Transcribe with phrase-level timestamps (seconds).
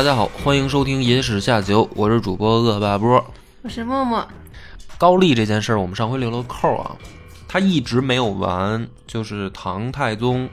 [0.00, 3.22] 大家好，欢迎收听《野史下酒》，我是主播恶霸波。
[3.60, 4.26] 我是默默，
[4.96, 6.96] 高丽这件事儿，我们上回留了扣啊，
[7.46, 10.48] 他一直没有完，就是唐太宗，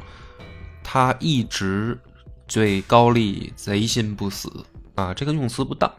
[0.84, 1.98] 他一直
[2.46, 4.52] 对高丽贼心不死
[4.96, 5.90] 啊，这个用词不当，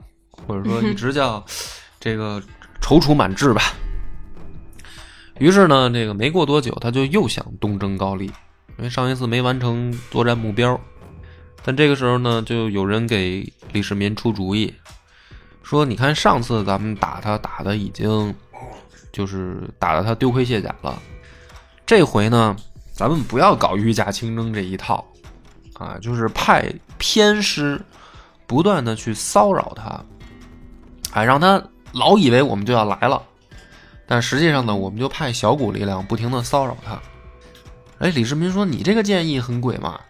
[0.47, 1.43] 或者说一直叫
[1.99, 2.43] 这个
[2.83, 3.63] 踌躇满志吧。
[5.39, 8.27] 于是呢，这个没过多久，他就又想东征高丽，
[8.77, 10.79] 因为上一次没完成作战目标。
[11.65, 14.73] 但这个时候呢，就有人给李世民出主意，
[15.63, 18.35] 说：“你看上次咱们打他打的已经，
[19.13, 20.99] 就是打的他丢盔卸甲了，
[21.85, 22.57] 这回呢，
[22.93, 25.07] 咱们不要搞御驾亲征这一套，
[25.75, 27.79] 啊，就是派偏师
[28.47, 30.03] 不断的去骚扰他，
[31.13, 31.63] 哎，让他
[31.93, 33.23] 老以为我们就要来了，
[34.07, 36.99] 但实际上呢，我们就派小股力量不停的骚扰他。”
[37.99, 40.01] 哎，李世民说：“你这个建议很鬼嘛，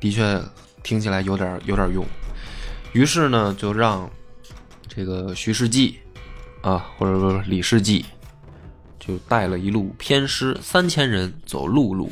[0.00, 0.38] 的确。”
[0.88, 2.02] 听起来有点有点用，
[2.92, 4.08] 于是呢，就让
[4.88, 5.98] 这个徐世绩
[6.62, 8.06] 啊，或者说李世绩，
[8.98, 12.10] 就带了一路偏师三千人走陆路，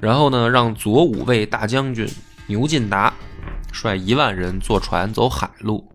[0.00, 2.08] 然后呢，让左武卫大将军
[2.46, 3.12] 牛进达
[3.70, 5.86] 率一万人坐船走海路，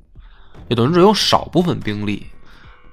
[0.69, 2.27] 也等于只有少部分兵力，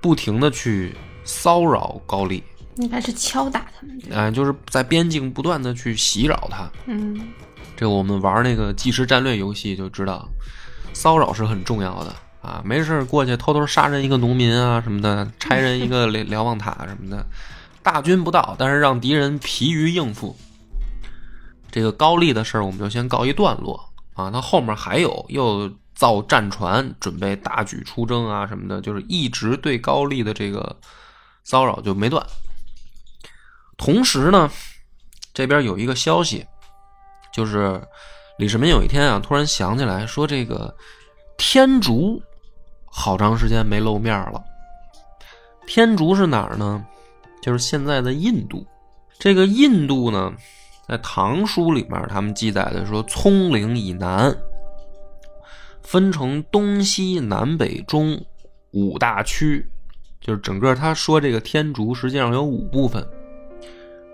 [0.01, 2.43] 不停的去骚扰高丽，
[2.77, 7.29] 应该是敲打他们，哎，就是在边境不断的去袭扰他，嗯。
[7.83, 10.29] 这个我们玩那个即时战略游戏就知道，
[10.93, 12.63] 骚扰是很重要的啊！
[12.65, 17.27] 没事过去偷偷杀人一个农民啊什么的，拆人一个 瞭瞭望塔什么的，
[17.83, 20.39] 大军不到，但是让敌人疲于应付。
[21.73, 30.77] 这个高丽的事儿我们就先告一段落啊，那后面还有又造战船，准备大举出征啊什么的，就是一直对高丽的这个
[31.43, 32.25] 骚扰就没断。
[33.77, 34.49] 同时呢，
[35.35, 36.47] 这边有一个消息。
[37.33, 37.81] 就是
[38.39, 40.75] 李世民有一天啊，突然想起来说：“这个
[41.39, 42.23] 天竺
[42.85, 44.43] 好长时间没露面了。
[45.67, 46.85] 天竺是哪儿呢？
[47.41, 48.67] 就是现在的印度。
[49.19, 50.33] 这个印度呢，
[50.89, 54.37] 在唐书里面，他们记载的说，葱岭以南
[55.83, 58.21] 分成东西南北中
[58.73, 59.67] 五大区，
[60.21, 63.07] 就是整个他说这个天竺实际上有五部分，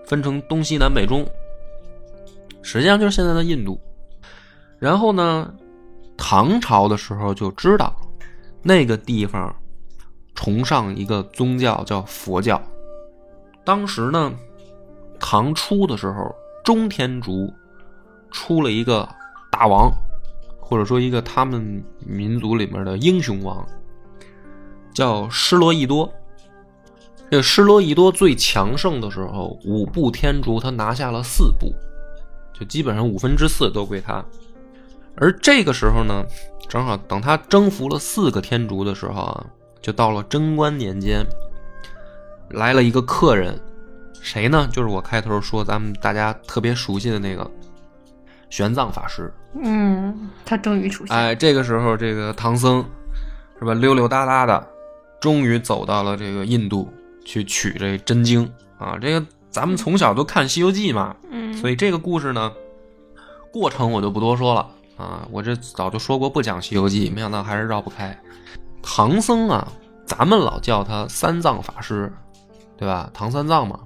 [0.05, 1.27] 分成东西南北中。”
[2.61, 3.79] 实际上就是现在的印度，
[4.77, 5.53] 然后呢，
[6.17, 7.95] 唐朝的时候就知道
[8.61, 9.55] 那个地方
[10.35, 12.61] 崇尚一个宗教叫佛教。
[13.63, 14.33] 当时呢，
[15.19, 17.53] 唐初的时候，中天竺
[18.31, 19.07] 出了一个
[19.51, 19.91] 大王，
[20.59, 23.65] 或者说一个他们民族里面的英雄王，
[24.93, 26.11] 叫施罗易多。
[27.29, 31.73] 这个施罗易多最强盛的时候，五部天竺他拿下了四部。
[32.59, 34.21] 就基本上五分之四都归他，
[35.15, 36.25] 而这个时候呢，
[36.67, 39.45] 正好等他征服了四个天竺的时候啊，
[39.81, 41.25] 就到了贞观年间，
[42.49, 43.57] 来了一个客人，
[44.21, 44.67] 谁呢？
[44.73, 47.49] 就是我开头说咱们大家特别熟悉的那个
[48.49, 49.33] 玄奘法师。
[49.63, 51.15] 嗯，他终于出现。
[51.15, 52.83] 哎，这个时候这个唐僧
[53.57, 54.67] 是吧，溜溜达达的，
[55.21, 56.91] 终于走到了这个印度
[57.23, 59.25] 去取这真经啊，这个。
[59.51, 62.53] 咱们从小都看《西游记》嘛，嗯，所以这个故事呢，
[63.51, 65.27] 过程我就不多说了啊。
[65.31, 68.15] 我这早就说过不讲《西游记》，没想到还是绕不开。
[68.83, 69.67] 唐僧啊，
[70.05, 72.13] 咱们老叫他三藏法师，
[72.77, 73.09] 对吧？
[73.11, 73.79] 唐三藏嘛，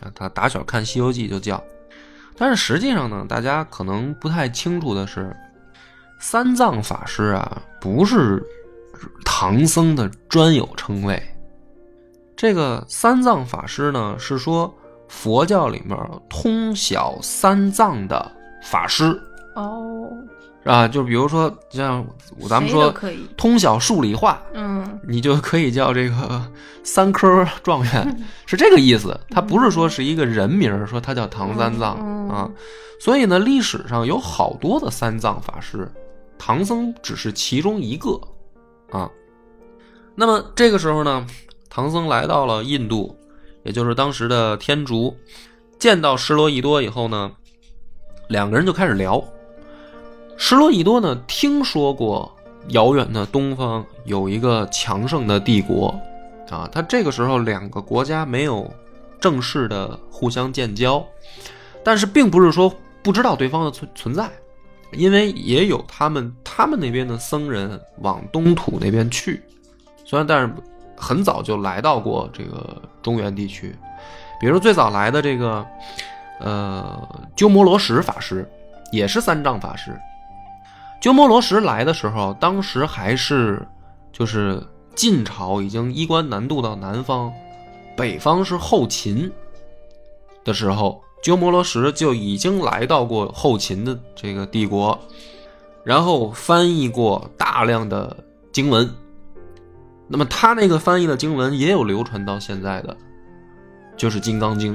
[0.00, 1.62] 啊，他打小看《西游记》就叫。
[2.38, 5.36] 但是实际上呢，大家可能不太清楚的是，
[6.18, 8.42] 三藏法师啊，不是
[9.24, 11.22] 唐僧的专有称谓。
[12.34, 14.74] 这个三藏法师呢，是说。
[15.10, 15.98] 佛教里面
[16.28, 18.30] 通晓三藏的
[18.62, 19.20] 法师
[19.56, 20.08] 哦，
[20.62, 22.06] 啊，就比如说像
[22.48, 22.94] 咱们说
[23.36, 26.40] 通晓数理化，嗯，你就可以叫这个
[26.84, 29.18] 三科状元， 是这个意思。
[29.30, 32.48] 他不是说是一个人名，说他叫唐三藏啊。
[33.00, 35.90] 所以呢，历史上有好多的三藏法师，
[36.38, 38.20] 唐僧只是其中一个
[38.92, 39.10] 啊。
[40.14, 41.26] 那么这个时候呢，
[41.68, 43.16] 唐僧来到了印度。
[43.62, 45.16] 也就是当时的天竺，
[45.78, 47.32] 见到施罗伊多以后呢，
[48.28, 49.22] 两个人就开始聊。
[50.36, 52.34] 施罗伊多呢听说过
[52.68, 55.88] 遥远的东方有一个强盛的帝国，
[56.48, 58.70] 啊，他这个时候两个国家没有
[59.20, 61.04] 正式的互相建交，
[61.84, 64.30] 但是并不是说不知道对方的存存在，
[64.92, 69.42] 因为也有他们他们那边的僧人往东土那边去，
[70.06, 70.50] 虽然但是
[71.00, 73.74] 很早就来到过这个中原地区，
[74.38, 75.66] 比如最早来的这个
[76.38, 78.46] 呃鸠摩罗什法师，
[78.92, 79.98] 也是三藏法师。
[81.00, 83.66] 鸠摩罗什来的时候，当时还是
[84.12, 84.62] 就是
[84.94, 87.32] 晋朝已经衣冠南渡到南方，
[87.96, 89.32] 北方是后秦
[90.44, 94.98] 的时候，鸠摩罗什就已经来到过后秦的这个帝国，
[95.84, 98.14] 然后翻译过大量的
[98.52, 98.86] 经文。
[100.10, 102.96] 那么他那个翻译的经文也有流传到现在的，
[103.96, 104.74] 就是《金刚经》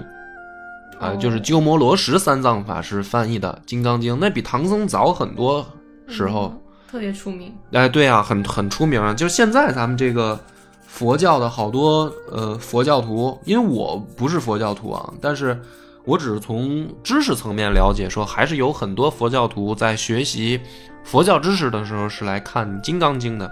[0.97, 5.65] 啊、哦就是鸠摩罗什三藏法师翻译的《金刚经》，那比唐僧早很多
[6.07, 6.51] 时候。
[6.53, 7.53] 嗯特别出名。
[7.73, 9.13] 哎，对啊，很很出名啊。
[9.13, 10.39] 就现在咱们这个
[10.87, 15.59] 佛教的好多呃佛教徒，因为我不是佛教徒啊，但是
[16.05, 20.61] 我只是从知识层面了解，说还是有很多佛教徒在学习
[21.03, 23.51] 佛教知识的时候是来看《金刚经》的。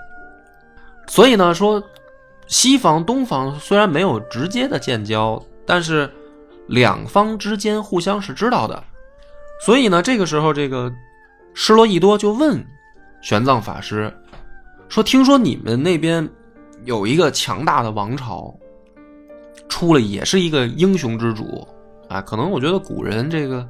[1.08, 1.82] 所以呢，说
[2.48, 6.12] 西方东方虽然没有直接的建交，但是
[6.68, 8.84] 两方之间互相是知道的。
[9.66, 10.92] 所以呢，这个时候这个
[11.54, 12.66] 施罗易多就问
[13.22, 14.14] 玄奘法师
[14.90, 16.28] 说：“听说你们那边
[16.84, 18.54] 有一个强大的王朝，
[19.70, 21.66] 出了也是一个英雄之主
[22.10, 22.22] 啊。
[22.22, 23.68] 可能我觉得古人这个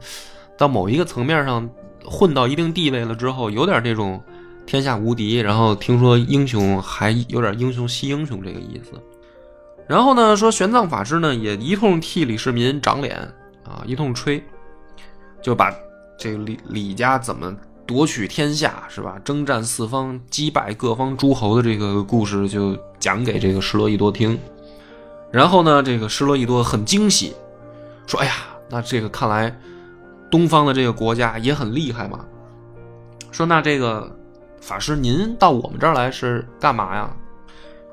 [0.57, 1.69] 到某一个层面上
[2.03, 4.21] 混到一定地位了之后，有点这种
[4.65, 8.91] 天下无敌，然后听说英雄还有点英雄惜英雄这个意思。
[9.87, 13.17] 然后呢，说玄奘法师呢也一通替李世民长脸
[13.65, 14.41] 啊，一通吹，
[15.41, 15.73] 就把
[16.17, 17.53] 这个李李家怎么
[17.85, 19.19] 夺取天下是吧？
[19.25, 24.39] 征战四方，击败各方诸侯的这个故事就讲给这个施罗易多听。
[25.31, 27.33] 然后呢，这个施罗易多很惊喜，
[28.07, 28.33] 说：“哎呀，
[28.69, 29.53] 那这个看来
[30.31, 32.23] 东方的这个国家也很厉害嘛。”
[33.31, 34.15] 说：“那这个
[34.63, 37.13] 法师您到我们这儿来是干嘛呀？”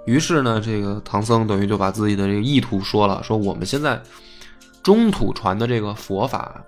[0.06, 4.00] 于是呢，这个唐僧等于就把自己的这个意图说了，说我们现在
[4.82, 6.64] 中土传的这个佛法，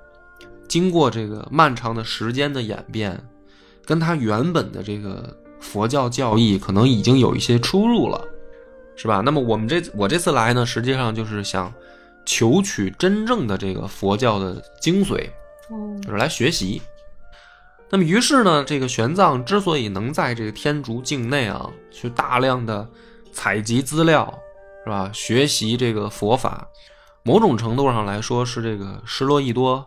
[0.68, 3.18] 经过这个漫长的时间的演变，
[3.86, 8.22] 跟他原本的这个佛教教义可能已经有一些出入了，
[8.96, 9.22] 是吧？
[9.24, 11.72] 那么我们这我这次来呢，实际上就是想
[12.26, 15.26] 求取真正的这个佛教的精髓，
[15.70, 16.82] 哦，就是来学习。
[17.94, 22.90] 那么于是呢，这个玄奘之所以能在这个天竺境内啊，去大量的
[23.34, 24.32] 采集资料，
[24.82, 25.10] 是吧？
[25.12, 26.66] 学习这个佛法，
[27.22, 29.86] 某种程度上来说是这个施罗易多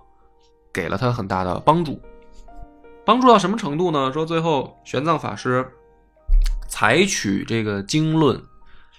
[0.71, 1.99] 给了他很大的帮助。
[3.03, 4.13] 帮助到什么程度呢？
[4.13, 5.67] 说最后玄奘法师
[6.67, 8.39] 采取这个经论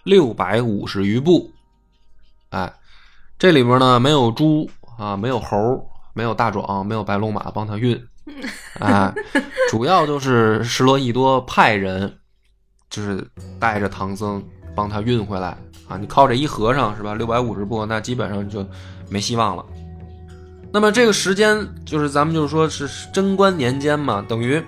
[0.03, 1.53] 六百五十余部，
[2.51, 2.75] 哎，
[3.39, 4.69] 这里面呢没有猪
[4.99, 8.05] 啊，没有猴，没有大壮，没有白龙马帮他运，
[8.81, 9.13] 哎，
[9.71, 12.13] 主要就是施罗易多派人，
[12.91, 13.27] 就是
[13.59, 14.43] 带着唐僧
[14.75, 15.57] 帮他运回来
[15.89, 15.97] 啊。
[15.97, 17.15] 你靠这一和尚是吧？
[17.15, 18.67] 六百五十步，那基本上就
[19.09, 19.65] 没希望了。
[20.73, 24.63] 那么这个时间就是咱们就是说是贞观年间嘛，等于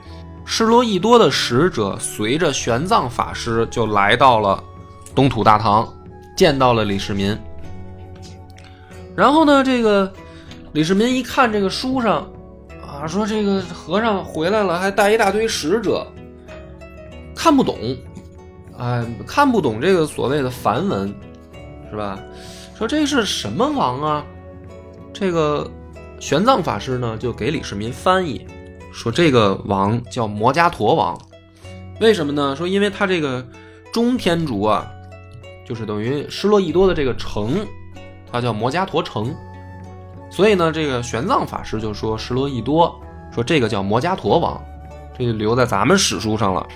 [0.47, 4.63] 施罗易多的使者随着玄奘法师就来到了
[5.15, 5.87] 东土大唐，
[6.37, 7.37] 见到了李世民。
[9.15, 10.11] 然后呢，这个
[10.73, 12.27] 李世民一看这个书上
[13.01, 16.05] 啊，说这个和尚回来了，还带一大堆使者，
[17.35, 17.77] 看不懂，
[18.77, 21.15] 哎，看不懂这个所谓的梵文，
[21.91, 22.19] 是吧？
[22.77, 24.25] 说这是什么王啊？
[25.13, 25.71] 这个
[26.19, 28.45] 玄奘法师呢，就给李世民翻译，
[28.93, 31.17] 说这个王叫摩伽陀王，
[32.01, 32.57] 为什么呢？
[32.57, 33.47] 说因为他这个
[33.93, 34.85] 中天竺啊，
[35.65, 37.65] 就是等于施罗易多的这个城，
[38.31, 39.33] 它叫摩伽陀城，
[40.31, 42.95] 所以呢，这个玄奘法师就说石罗易多，
[43.35, 44.61] 说这个叫摩迦陀王，
[45.19, 46.67] 这就留在咱们史书上了。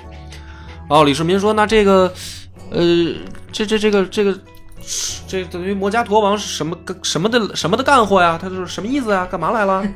[0.89, 2.13] 哦，李世民说，那这个，
[2.71, 2.83] 呃，
[3.53, 4.39] 这这这个这个。
[5.29, 8.37] 这等于摩迦陀王是什么什么的什么的干货呀？
[8.37, 9.25] 他就是什么意思啊？
[9.31, 9.87] 干嘛来了？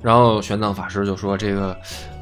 [0.00, 1.76] 然后玄奘法师就说：“这个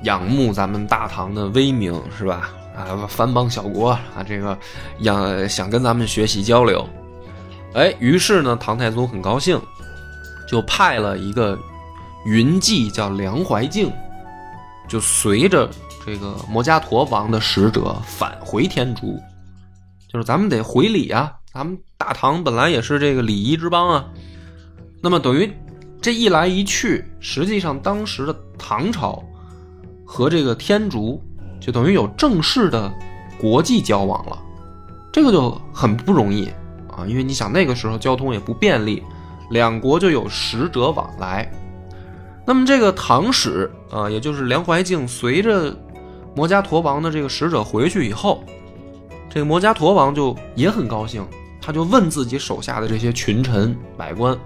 [0.04, 2.48] 仰慕咱们大唐的威名是吧？
[2.74, 4.56] 啊，藩邦小国啊，这个
[5.00, 6.88] 仰想跟咱们学习交流。”
[7.74, 9.60] 哎，于是呢，唐太宗很高兴，
[10.46, 11.58] 就派了一个
[12.26, 13.92] 云骑叫梁怀敬，
[14.88, 15.68] 就随着
[16.04, 19.18] 这个摩伽陀王的使者返回天竺，
[20.08, 21.32] 就是咱们得回礼啊。
[21.52, 24.04] 咱们大唐本来也是这个礼仪之邦啊，
[25.00, 25.48] 那么等于
[26.02, 29.22] 这一来一去，实际上当时的唐朝
[30.04, 31.22] 和这个天竺
[31.60, 32.92] 就等于有正式的
[33.38, 34.36] 国际交往了，
[35.12, 36.48] 这个就很不容易
[36.90, 39.00] 啊，因为你想那个时候交通也不便利，
[39.54, 41.50] 两国就有使者往来。
[42.44, 45.74] 那么这个唐使啊，也就是梁怀敬，随着
[46.34, 48.44] 摩伽陀王的这个使者回去以后，
[49.30, 51.24] 这个摩伽陀王就也很高兴，
[51.62, 54.36] 他就问自己手下的这些群臣百官，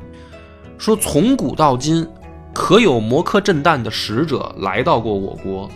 [0.76, 2.06] 说从古到今，
[2.54, 5.68] 可有摩诃震旦的使者来到过我国？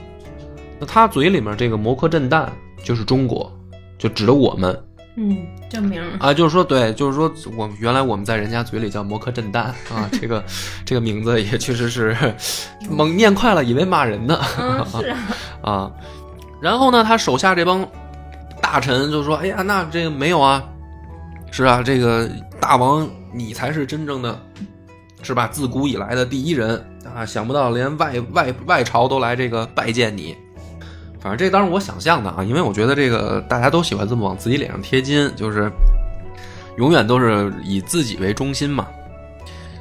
[0.78, 2.46] 那他嘴里面这个摩诃震旦
[2.84, 3.50] 就是中国，
[3.98, 4.78] 就指的我们
[5.16, 9.58] 嗯，证明啊，就是说对，就是说我原来我们在人家嘴里叫摩诃震旦
[9.92, 10.42] 啊， 这个
[10.86, 12.16] 这个名字也确实是
[12.90, 14.40] 猛念快了，以为骂人呢。
[14.58, 15.08] 嗯 是
[15.62, 15.92] 啊，啊，
[16.60, 17.86] 然后呢，他手下这帮
[18.60, 20.62] 大臣就说：“哎呀，那这个没有啊，
[21.50, 22.28] 是啊，这个
[22.58, 24.40] 大王你才是真正的，
[25.22, 25.46] 是吧？
[25.48, 26.82] 自古以来的第一人
[27.14, 27.26] 啊！
[27.26, 30.34] 想不到连外外外朝都来这个拜见你。
[31.22, 35.70] 反正这当然我想象的啊，因为我觉得这个大家都喜欢这么往自己脸上贴金，就是
[36.76, 38.88] 永远都是以自己为中心嘛。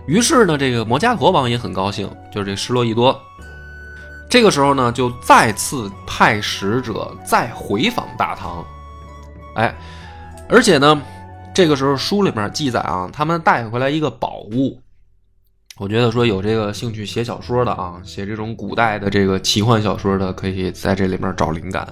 [0.06, 3.20] 于是呢，这个摩加陀王也很高兴，就是这施洛伊多。
[4.30, 8.66] 这个时候呢，就再次派使者再回访大唐，
[9.56, 9.76] 哎，
[10.50, 11.02] 而且呢，
[11.54, 14.81] 这个时候书里面记载啊，他们带回来一个宝物。
[15.78, 21.88] 我觉得说有这个兴趣写小说的啊，写这种古代的这个奇幻小说的，可以在这里面找灵感。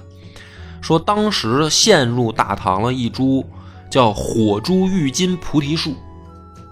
[0.80, 3.44] 说当时陷入大唐了一株
[3.90, 5.94] 叫火珠玉金菩提树，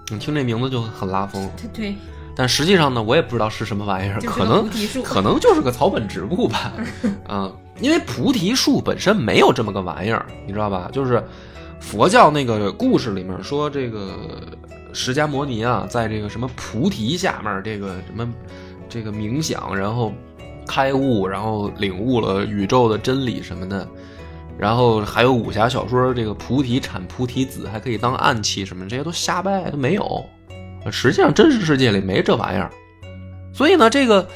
[0.09, 1.95] 你听这名字就很拉风，对对，
[2.35, 4.69] 但实际上呢，我也不知道是什么玩意儿，可能
[5.03, 6.73] 可能就是个草本植物吧，
[7.27, 7.51] 啊，
[7.81, 10.89] 因为菩提树本身没有这么个玩意儿，你知道吧？
[10.93, 11.23] 就是
[11.79, 14.17] 佛教那个故事里面说，这个
[15.01, 18.29] 释迦摩尼啊，在这个什么菩提下面，这个什么
[18.89, 20.13] 这个冥想，然后
[20.67, 23.87] 开悟，然后领悟了宇宙的真理什么的。
[24.57, 30.25] 然后还有武侠小说，这个菩提产菩提子，还可以当暗器什么，这些都瞎掰，都没有。
[30.91, 32.69] 实际上，真实世界里没这玩意儿。
[33.53, 34.27] 所以呢，这个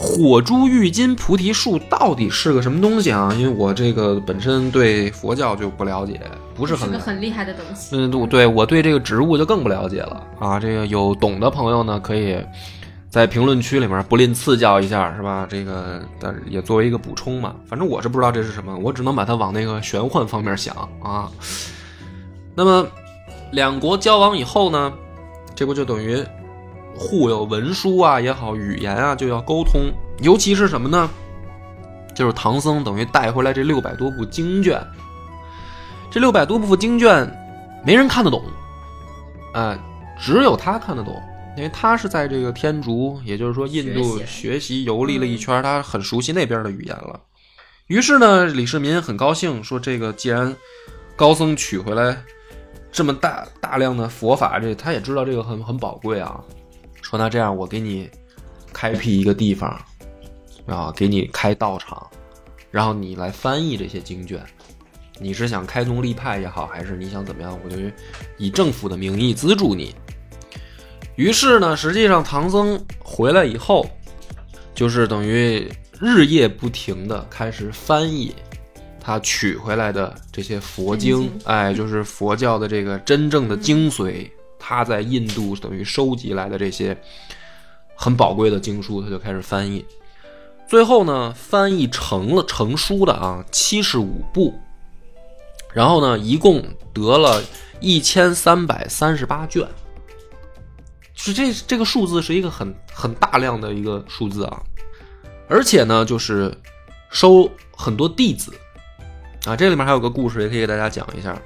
[0.00, 3.34] 火珠玉金菩提树到底是个什么东西啊？
[3.36, 6.20] 因为我这个本身对佛教就不了解，
[6.54, 7.96] 不是很是个很厉害的东西。
[7.96, 10.60] 嗯，对对我对这个植物就更不了解了啊。
[10.60, 12.38] 这个有懂的朋友呢，可以
[13.10, 15.44] 在评论区里面不吝赐教一下，是吧？
[15.50, 17.56] 这个但是也作为一个补充嘛。
[17.66, 21.28] 反正我是不知道这是什么，我只能把它往那个玄幻方面想啊。
[22.54, 22.86] 那么
[23.50, 24.92] 两国交往以后呢，
[25.56, 26.24] 这不就等于
[26.98, 29.80] 互有文书啊也好，语言啊就要沟通，
[30.20, 31.08] 尤其是什么呢？
[32.14, 34.84] 就是唐僧等于带回来这六百多部经卷，
[36.10, 37.30] 这六百多部经卷
[37.84, 38.42] 没人看得懂，
[39.54, 39.78] 啊、
[40.18, 41.14] 只有他看得懂，
[41.56, 47.20] 因为他是在这个天竺，也就是说印度学习游历了一圈，他很熟悉那边的语言了。
[47.86, 50.54] 于是呢，李世民很高兴，说这个既然
[51.14, 52.16] 高僧取回来
[52.90, 56.42] 这么大大量的佛法，这他也知道这个很很宝贵啊。
[57.08, 58.06] 说那这样，我给你
[58.70, 59.80] 开辟一个地方，
[60.66, 62.06] 啊，给你开道场，
[62.70, 64.44] 然后你来翻译这些经卷。
[65.18, 67.58] 你是想开宗立派也好，还是你想怎么样？
[67.64, 67.78] 我就
[68.36, 69.94] 以政府的名义资助你。
[71.16, 73.88] 于是呢，实际上唐僧回来以后，
[74.74, 75.66] 就是等于
[75.98, 78.34] 日夜不停的开始翻译
[79.00, 84.30] 他取回来的这些佛经哎，就是佛教的这个真正的精髓。
[84.68, 86.94] 他在印度等于收集来的这些
[87.96, 89.82] 很宝贵的经书，他就开始翻译。
[90.68, 94.52] 最后呢，翻译成了成书的啊，七十五部。
[95.72, 97.42] 然后呢，一共得了
[97.80, 99.66] 一千三百三十八卷，
[101.14, 104.62] 是这这个数字是一个很很大量的一个数字啊，
[105.48, 106.54] 而且呢，就是
[107.08, 108.52] 收很多弟子
[109.46, 111.40] 啊，这里面还有个故事，也可以给大家讲一下。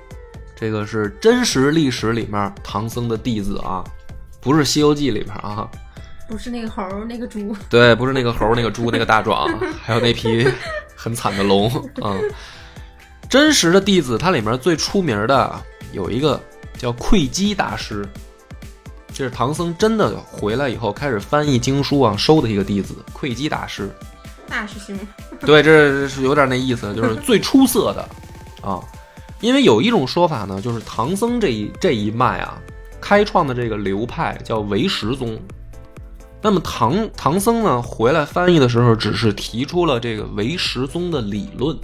[0.63, 3.83] 这个是真实历史里面唐僧的弟子啊，
[4.41, 5.69] 不是《西游记》里面啊，
[6.29, 9.49] 不是那个猴儿，那个猪，对，不是那个猴儿、那个猪、那个大壮，
[9.83, 10.47] 还有那匹
[10.95, 11.69] 很惨的龙
[12.01, 12.17] 啊。
[13.29, 15.53] 真实的弟子，它里面最出名的
[15.91, 16.41] 有一个
[16.79, 18.07] 叫慧基大师，
[19.13, 23.91] 这是唐僧真的回来以后开始翻译经书啊收的一个弟子，慧基大师。
[24.49, 24.97] 大师兄，
[25.41, 28.09] 对，这是有点那意思，就是最出色的
[28.65, 28.79] 啊。
[29.43, 32.57] 因为有一种说法呢，就是唐僧这一这一脉啊，
[33.01, 35.39] 开创的这个流派叫唯识宗。
[36.41, 41.77] 那么唐唐僧呢回来翻译的时候，只是提出了这个唯识宗的理论，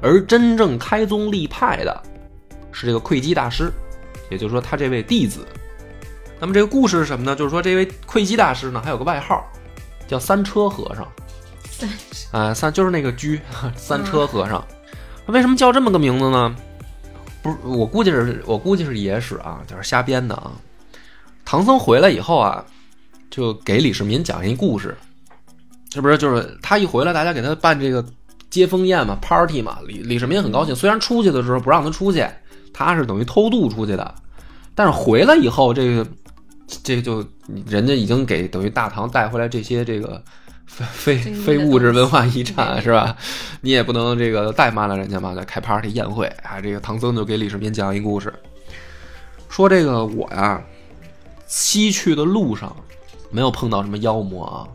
[0.00, 2.02] 而真正开宗立派的
[2.72, 3.72] 是这个慧基大师，
[4.28, 5.46] 也就是说他这位弟子。
[6.40, 7.36] 那么这个故事是什么呢？
[7.36, 9.44] 就是说这位慧基大师呢还有个外号
[10.08, 11.06] 叫三车和尚。
[11.64, 13.40] 三十哎，三就是那个居
[13.76, 14.64] 三车和尚。
[15.26, 16.54] 为什么叫这么个名字呢？
[17.42, 20.52] 不是，我估计是我估计是野史啊，就是瞎编的啊。
[21.44, 22.64] 唐僧回来以后啊，
[23.30, 24.96] 就给李世民讲一故事，
[25.92, 26.16] 是不是？
[26.16, 28.04] 就是他一回来，大家给他办这个
[28.48, 29.78] 接风宴嘛，party 嘛。
[29.86, 32.24] 李李世民很高兴，虽然出去的时候不让他出去，
[32.72, 34.14] 他是等于偷渡出去的，
[34.74, 36.06] 但是回来以后，这个
[36.84, 37.26] 这个就
[37.66, 40.22] 人家已经给等于大唐带回来这些这个
[40.66, 40.84] 非
[41.16, 43.16] 非非物质文化遗产是吧？
[43.60, 46.60] 你也不能这个怠慢了人家嘛，在开 party 宴会啊。
[46.60, 48.32] 这个唐僧就给李世民讲一故事，
[49.48, 50.62] 说这个我呀，
[51.46, 52.74] 西去的路上
[53.30, 54.66] 没有碰到什么妖魔啊，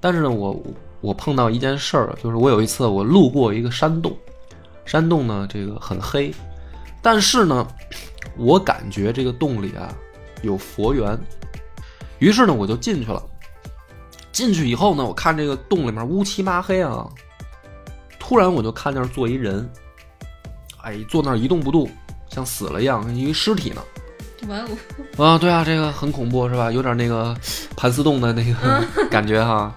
[0.00, 0.60] 但是呢，我
[1.00, 4.16] 我碰到一件事儿，就是我有一次我路过一个山洞，
[4.84, 6.34] 山洞呢这个很黑，
[7.00, 7.66] 但是呢，
[8.36, 9.94] 我感觉这个洞里啊
[10.42, 11.16] 有佛缘，
[12.18, 13.22] 于是呢我就进去了。
[14.32, 17.06] 进去以后呢，我看这个洞里面乌漆麻黑啊，
[18.18, 19.68] 突然我就看那儿坐一人，
[20.82, 21.90] 哎，坐那儿一动不动，
[22.28, 23.82] 像死了一样，跟一尸体呢。
[24.48, 24.56] 哇
[25.16, 26.70] 哦，啊，对啊，这个很恐怖是吧？
[26.72, 27.36] 有点那个
[27.76, 29.74] 盘丝洞的那个 感觉哈。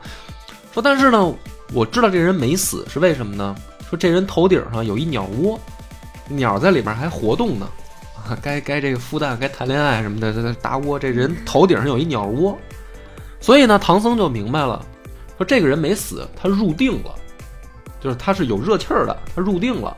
[0.74, 1.34] 说但是呢，
[1.74, 3.56] 我知道这人没死是为什么呢？
[3.90, 5.60] 说这人头顶上有一鸟窝，
[6.30, 7.68] 鸟在里面还活动呢，
[8.16, 12.58] 啊，该该这个孵蛋，该谈恋爱什么的，这这搭窝，这人 头顶上有一鸟窝，
[13.44, 14.82] 所以呢，唐僧就明白了，
[15.38, 17.14] 说这个人没死，他入定了，
[18.00, 19.94] 就是他是有热气儿的，他入定了。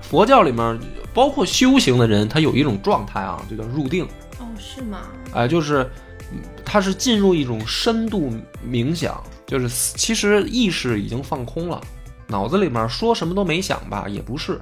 [0.00, 0.78] 佛教里面
[1.12, 4.04] 包括修行的人，他有一种状态啊，就叫入定。
[4.38, 5.00] 哦，是吗？
[5.34, 5.82] 哎，就是
[6.30, 8.32] 嗯他是进入一种深度
[8.64, 11.80] 冥想，就是其实意识已经放空了，
[12.28, 14.60] 脑子里面说什么都没想吧，也不是，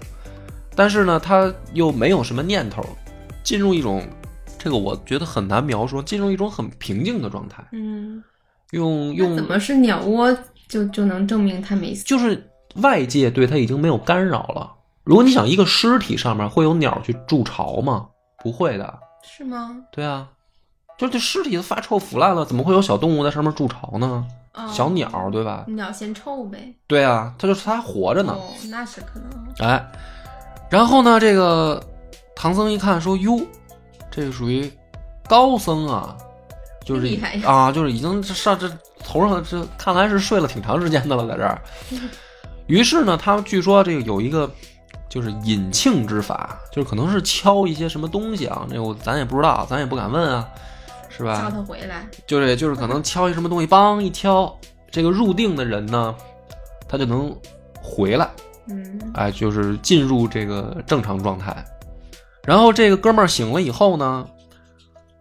[0.74, 2.82] 但是呢，他又没有什么念头，
[3.42, 4.02] 进入一种
[4.64, 8.24] 这个我觉得很难描述，进入一种很平静的状态，嗯，
[8.70, 10.34] 用用怎么是鸟窝
[10.66, 12.02] 就就能证明它没死？
[12.06, 14.72] 就是外界对它已经没有干扰了。
[15.04, 18.08] 如果你想一个尸体上面会有鸟去筑巢吗？
[18.42, 19.76] 不会的，是吗？
[19.92, 20.26] 对啊，
[20.96, 24.26] 就这尸体都发臭腐烂了，怎么会有小动物在上面筑巢呢？
[24.54, 25.64] 哦小鸟对吧？
[25.68, 26.74] 鸟嫌臭呗。
[26.86, 28.32] 对啊，它就是它活着呢。
[28.32, 29.68] 哦，那是可能。
[29.68, 29.92] 哎，
[30.70, 31.82] 然后呢，这个
[32.34, 33.38] 唐僧一看说：“哟，
[34.14, 34.70] 这个属于
[35.28, 36.16] 高僧啊，
[36.84, 38.70] 就是厉害呀啊，就是已经上这
[39.02, 41.60] 头上这看来是睡了挺长时间的了，在这儿。
[42.68, 44.48] 于是呢，他据说这个有一个
[45.08, 50.48] 就是引磬之法，就是可能是敲一些什么东西啊，那我咱也不知道，咱也不敢问啊，
[51.08, 51.42] 是吧？
[51.42, 52.06] 叫他回来。
[52.24, 54.56] 就是就是可能敲一什么东西，梆一敲，
[54.92, 56.14] 这个入定的人呢，
[56.88, 57.36] 他就能
[57.82, 58.30] 回来，
[58.68, 61.64] 嗯，哎，就是进入这个正常状态。
[62.46, 64.26] 然后这个哥们儿醒了以后呢，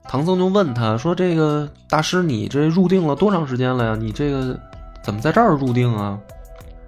[0.04, 3.96] 唐僧就问他说：“这个大师，你这入定了多长时间了呀？
[3.98, 4.60] 你这个
[5.04, 6.20] 怎么在这儿入定啊？”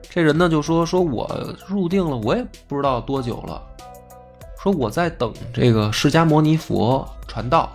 [0.09, 1.29] 这人呢就说：“说我
[1.67, 3.61] 入定了，我也不知道多久了。
[4.61, 7.69] 说我在等这个释迦牟尼佛传道，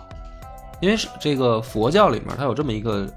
[0.81, 3.07] 因为是这个佛教里面它有这么一个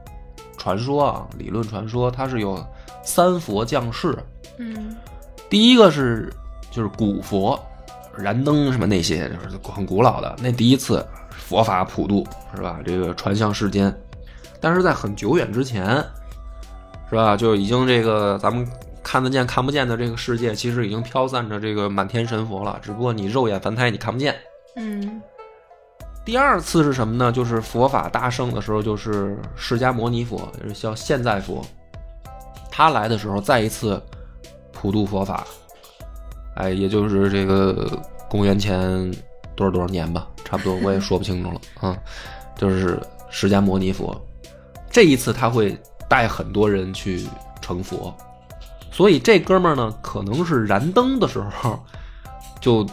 [0.57, 2.65] 传说啊，理论传说，它是有
[3.03, 4.17] 三佛降世。
[4.59, 4.95] 嗯，
[5.51, 6.33] 第一个是
[6.71, 7.59] 就是古佛，
[8.19, 12.81] 燃灯什么那些，就是很古老的那第一次佛法普渡是吧？
[12.85, 13.95] 这个传向世间，
[14.61, 15.97] 但是在很久远之前，
[17.09, 17.37] 是吧？
[17.37, 18.67] 就已经这个咱们
[19.03, 24.35] 看得见看不见的这个世界，其实已经飘散着这个满天神佛了，只不过你肉眼凡胎你看不见。
[24.77, 25.21] 嗯，
[26.25, 27.31] 第二次是什么呢？
[27.31, 31.65] 就是佛法大盛的时候，就是释迦牟尼佛，也是叫现在佛。
[32.71, 34.03] 他来的时候，再一次
[34.73, 35.45] 普渡佛法，
[36.55, 39.11] 哎，也就是这个公元前
[39.55, 41.97] 多少多少年吧，差不多我也说不清楚了啊。
[42.57, 44.15] 就是释迦牟尼佛，
[44.91, 45.77] 这一次他会
[46.09, 47.27] 带很多人去
[47.61, 48.15] 成佛，
[48.93, 51.79] 所以这哥们儿呢，可能是燃灯的时候
[52.61, 52.87] 就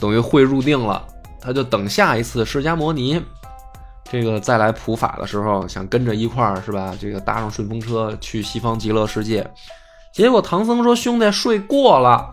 [0.00, 1.06] 等于会入定了。
[1.40, 3.20] 他就等下一次释迦摩尼
[4.04, 6.94] 这个再来普法的时候，想跟着一块儿是吧？
[7.00, 9.44] 这个搭上顺风车去西方极乐世界。
[10.14, 12.30] 结果唐僧说：“兄弟，睡过了，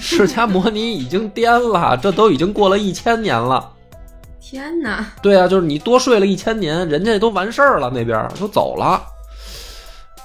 [0.00, 3.72] 释迦摩尼已经颠了，这都已经过了一千年了。
[4.40, 5.04] 天哪！
[5.20, 9.02] 对啊，就是你多睡了一千年，人家都完事儿了，那边儿都走了。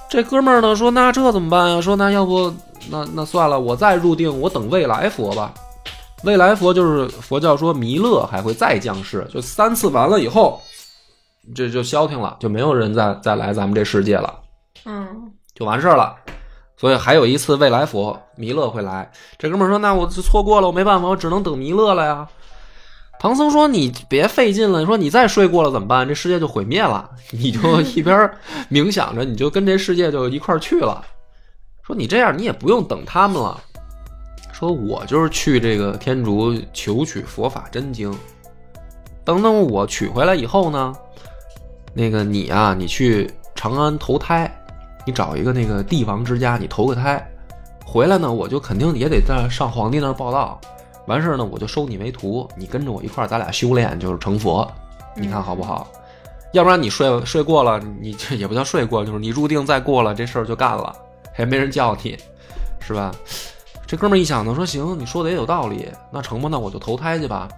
[0.08, 1.80] 这哥们儿呢说：那这怎么办呀？
[1.80, 2.54] 说那要不
[2.88, 5.52] 那那算了，我再入定，我等未来佛吧。
[6.22, 10.60] 未来佛就是佛教说弥勒还会再降世，就三次完了以后，
[11.52, 14.32] 这就消停了，就没有人再再来咱们这世界了，
[14.84, 16.14] 嗯，就完事儿了。
[16.82, 19.08] 所以还有一次未来佛弥勒会来。
[19.38, 22.28] 这哥们说：“那我就错过了，我没办法，我只能等弥勒了呀。”
[23.20, 26.08] 唐僧说：“你别费劲了，你说你再睡过了怎么办？
[26.08, 28.28] 这世界就毁灭了，你就一边
[28.68, 31.04] 冥想着，你就跟这世界就一块去了。
[31.86, 33.62] 说你这样你也不用等他们了，
[34.52, 38.12] 说我就是去这个天竺求取佛法真经，
[39.24, 40.92] 等等我取回来以后呢，
[41.94, 44.52] 那个你啊，你去长安投胎，
[45.04, 47.24] 你找一个那个帝王之家，你投个胎，
[47.84, 50.60] 回来呢，我就肯定也得在上皇帝那儿报道，
[51.06, 54.70] 完事儿呢，我就收你为徒，你跟着我一块儿，咱俩修炼就是成佛，
[55.16, 55.86] 你看好不好？
[56.52, 60.94] 要不然你睡睡过了，你这也不叫睡过，就是你入定再过了，这事儿就干了，
[61.32, 62.16] 还没人叫你，
[62.80, 63.10] 是吧？
[63.86, 67.48] 这哥们儿一想呢，说行，你说的也有道理，那成吧，那我就投胎去吧。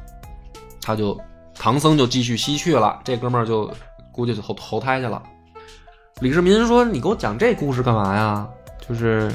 [0.81, 1.19] 他就
[1.55, 3.71] 唐僧就继续西去了，这哥们儿就
[4.13, 5.23] 估计就投投胎去了。
[6.21, 8.49] 李世民说：“你给我讲这故事干嘛呀？
[8.87, 9.31] 就是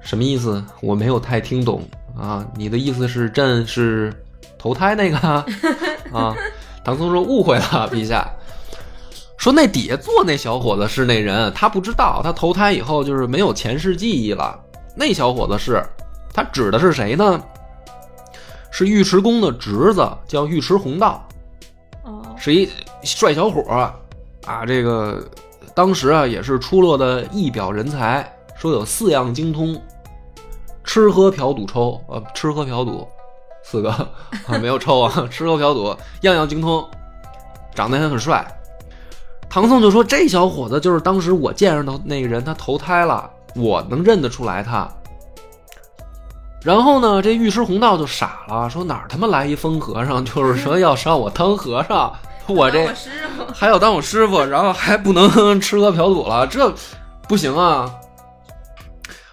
[0.00, 0.62] 什么意思？
[0.82, 1.82] 我没有太听懂
[2.16, 2.46] 啊。
[2.54, 4.12] 你的意思是朕是
[4.58, 5.44] 投胎那个啊？”
[6.84, 8.28] 唐僧说：“误会了，陛下。
[9.38, 14.58] 说那底下坐那小伙子是那人，他不知道，他投胎以后就是没有前世记忆了。
[14.94, 15.82] 那小伙子是，
[16.32, 17.42] 他指的是谁呢？
[18.70, 21.26] 是尉迟恭的侄子，叫尉迟洪道。”
[22.04, 22.68] 哦，是一
[23.02, 23.62] 帅小伙
[24.46, 25.24] 啊，这个
[25.76, 29.78] 当时啊也是出落的一表人才，说有四样精通：
[30.82, 33.06] 吃喝嫖赌抽，呃，吃喝嫖赌
[33.62, 36.82] 四个啊，没有抽啊， 吃喝嫖赌样样精通，
[37.74, 38.42] 长得也很帅。
[39.50, 44.88] 唐僧就说：“这小伙子就是当时我见着的那个人，他投胎了，我能认得出来他。”
[46.64, 52.12] 然后呢，这尉迟洪道就傻了，说哪儿他妈来一疯和尚，就是说要让我当和尚，
[52.54, 52.88] 我这
[53.52, 55.28] 还要当我师傅，然后还不能
[55.60, 56.72] 吃喝嫖赌了，这
[57.28, 57.92] 不行啊！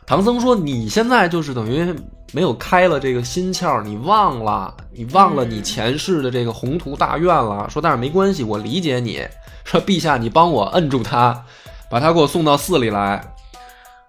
[0.06, 1.96] 唐僧说：“你现在就是等于
[2.34, 7.70] 没有开了这个心窍，你忘了，你忘了你前世的这个宏图大愿了。
[7.70, 9.26] 说但是没关系，我理解你。
[9.64, 11.44] 说陛下，你帮我摁住他，
[11.90, 13.24] 把他给我送到寺里来。”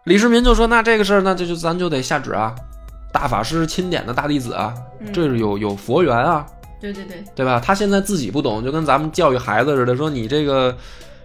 [0.05, 2.55] 李世民就说：“那这个事儿，那这就咱就得下旨啊，
[3.13, 6.45] 大法师钦点的大弟子啊，嗯这是有有佛缘啊。”
[6.93, 7.59] 对对对，对吧？
[7.65, 10.77] 他现在自己不懂，就跟咱们教育孩子似的，说你这个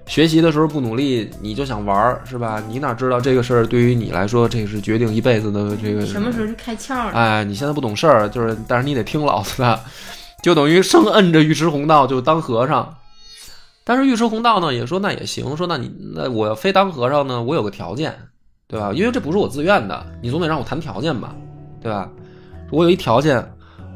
[0.06, 2.64] 学习的时候不努力，你就想玩儿，是吧？
[2.68, 7.12] 你哪知道这个事儿对于你来说，这是决定一辈子的这个什么时候就开窍了？
[7.12, 9.80] 哎，你现在不懂事儿，就是，但是你得听老子的，
[10.42, 12.96] 就等于生摁着尉迟洪道就当和尚。
[13.84, 18.16] 但是尉迟洪道呢也说那也行，说那你那我要非当和尚呢，我有个条件，
[18.68, 18.92] 对吧？
[18.94, 21.36] 因为这不是我自愿的，你总得让我谈条件吧，
[21.82, 22.10] 对吧？
[22.72, 23.44] 我有一条件，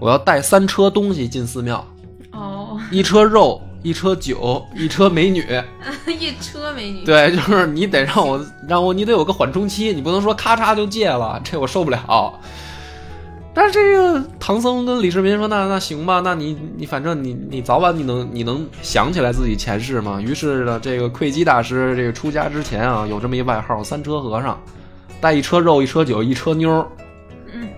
[0.04, 1.88] 我要带三车东西进寺庙，
[2.34, 5.46] 哦，一车肉，一车酒，一车美女。
[6.06, 12.38] 一车美女，对，就是你得让我让我你得有个缓冲期，你不能说咔嚓就戒了，这我受不了。
[13.54, 24.60] 但是这个唐僧跟李世民说：“那那行吧，那你你反正你你早晚你能你能想起来自己前世吗？”于是呢，这个窥基大师这个出家之前啊，有这么一外号“三车和尚”，
[25.22, 26.86] 带一车肉，一车酒，一车妞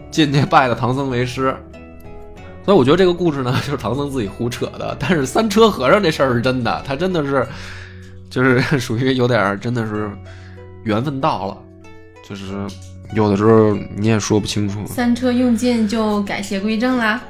[0.10, 1.56] 进去拜了唐僧为师。
[2.66, 4.98] 所以我觉得这个故事呢， 就是唐僧自己胡扯的。
[5.00, 7.48] 但是三车和尚这事儿是真的，他真的是，
[8.30, 10.10] 就是 属于有点儿真的是
[10.84, 11.58] 缘分到了，
[12.28, 12.54] 就是
[13.14, 14.84] 有的时候你也说不清楚。
[14.88, 17.22] 三车用尽就改邪归正啦。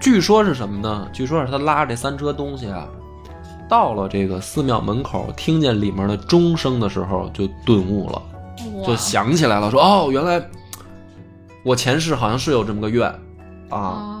[0.00, 1.08] 据说是什么呢？
[1.12, 2.86] 据说是他拉着这三车东西啊，
[3.68, 8.22] 到了这个寺庙门口，听见里面的钟声的时候，就顿悟了，
[8.86, 10.40] 就想起来了，说哦，原来
[11.64, 13.12] 我前世好像是有这么个愿
[13.68, 14.11] 啊。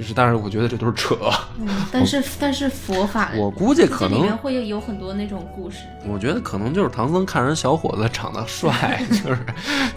[0.00, 1.14] 哦，就是，但是我觉得这都是扯。
[1.58, 5.80] 嗯，但是但是佛法，我估计可能里面，会有很多那种故事。
[6.06, 9.38] 我觉得可能就是唐僧看人小伙子长得帅， 就是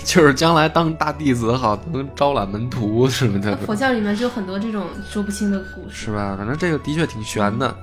[0.04, 6.08] 就是将来当大弟子好，能招揽门徒什么的，佛教里面就有很多这种说不清的故事。
[6.08, 6.36] 是吧？
[6.38, 7.74] 反正这个的确挺悬的。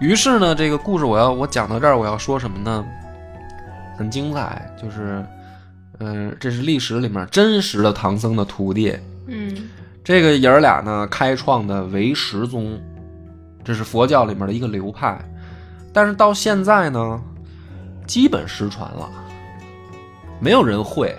[0.00, 2.82] 于是呢，这个故事我要我讲到这儿，我要说什么呢？
[3.98, 5.22] 很精彩，就是，
[5.98, 9.54] 嗯、这是历史里面真实的唐僧的徒弟，嗯
[10.02, 12.80] 这个爷儿俩呢，开创的唯识宗，
[13.62, 15.18] 这是佛教里面的一个流派，
[15.92, 17.20] 但是到现在呢，
[18.06, 19.08] 基本失传了，
[20.40, 21.14] 没有人会，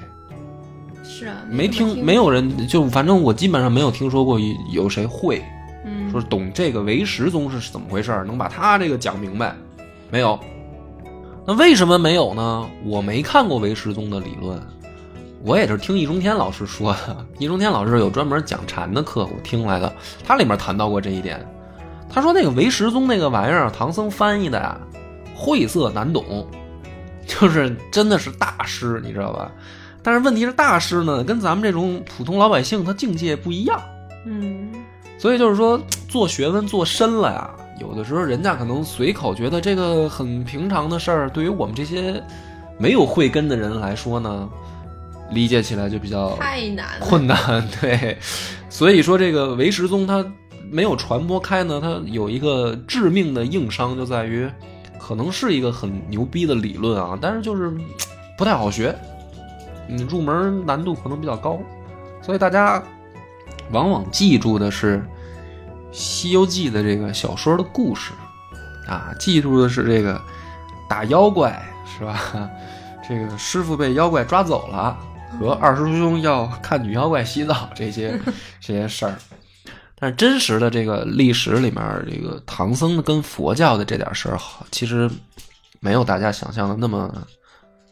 [1.04, 5.44] 是啊，没听，没有人就反正我基本上没有听说过有有谁会。
[5.86, 6.10] 嗯。
[6.12, 9.56] 说懂这个唯识宗是怎么回事，能把他这个讲明白，
[10.10, 10.40] 没有。
[11.46, 12.70] 那为什么没有呢？
[12.84, 14.62] 我没看过唯识宗的理论，
[15.44, 17.26] 我也是听易中天老师说的。
[17.40, 19.92] 易中天老师有专门讲禅的课，我听来的，
[20.24, 21.46] 他里面谈到过这一点。
[22.10, 24.78] 他说那个唯识宗那个玩意儿，唐僧翻译的呀，
[25.36, 26.46] 晦涩难懂，
[27.26, 29.52] 就是真的是大师，你知道吧？
[30.04, 33.80] 但是问题是大师呢，跟咱们这种普通老百姓他境界不一样。
[34.26, 34.70] 嗯
[35.18, 37.50] 所以就是说，做学问做深了呀，
[37.80, 42.22] 有的时候人家可能随口觉得这个很平常的事儿，对于我们这些
[42.78, 44.50] 没有慧根的人来说呢，
[45.32, 46.86] 理解起来就比较太难。
[47.00, 47.68] 困难。
[47.80, 48.18] 对，
[48.70, 50.26] 所以说这个唯识宗它
[50.70, 54.50] 没有传播开呢，它有一个致命的硬伤，就在于
[55.00, 57.74] 可能是一个很牛逼的理论啊，但是就是
[58.38, 58.96] 不太好学，
[59.88, 61.60] 你，入门难度可能比较高，
[62.22, 62.82] 所以大家
[63.72, 64.98] 往往记住的是
[65.92, 68.12] 《西游记》的这个小说的故事
[68.88, 70.22] 啊，记住的是这个
[70.88, 72.50] 打妖怪是吧？
[73.08, 74.98] 这个师傅被妖怪抓走了，
[75.40, 78.20] 和二师兄要看女妖怪洗澡这些
[78.60, 79.16] 这些事儿。
[79.96, 85.10] 但是真实的这个历史里面，这个唐僧跟佛教的这点事儿，好，其实
[85.80, 87.28] 没有大家想象的那么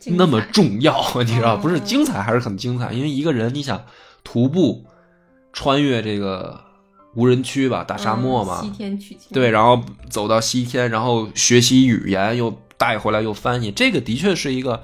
[0.05, 3.83] 那么重要， 你知道，哦不是精彩还是很精彩，因为一个人你想
[4.23, 4.83] 徒步
[5.53, 6.59] 穿越这个
[7.13, 9.27] 无人区吧，大沙漠嘛，嗯西天取经。
[9.31, 14.81] 对，然后走到西天，然后学习语言，又带回来又翻译，这个的确是一个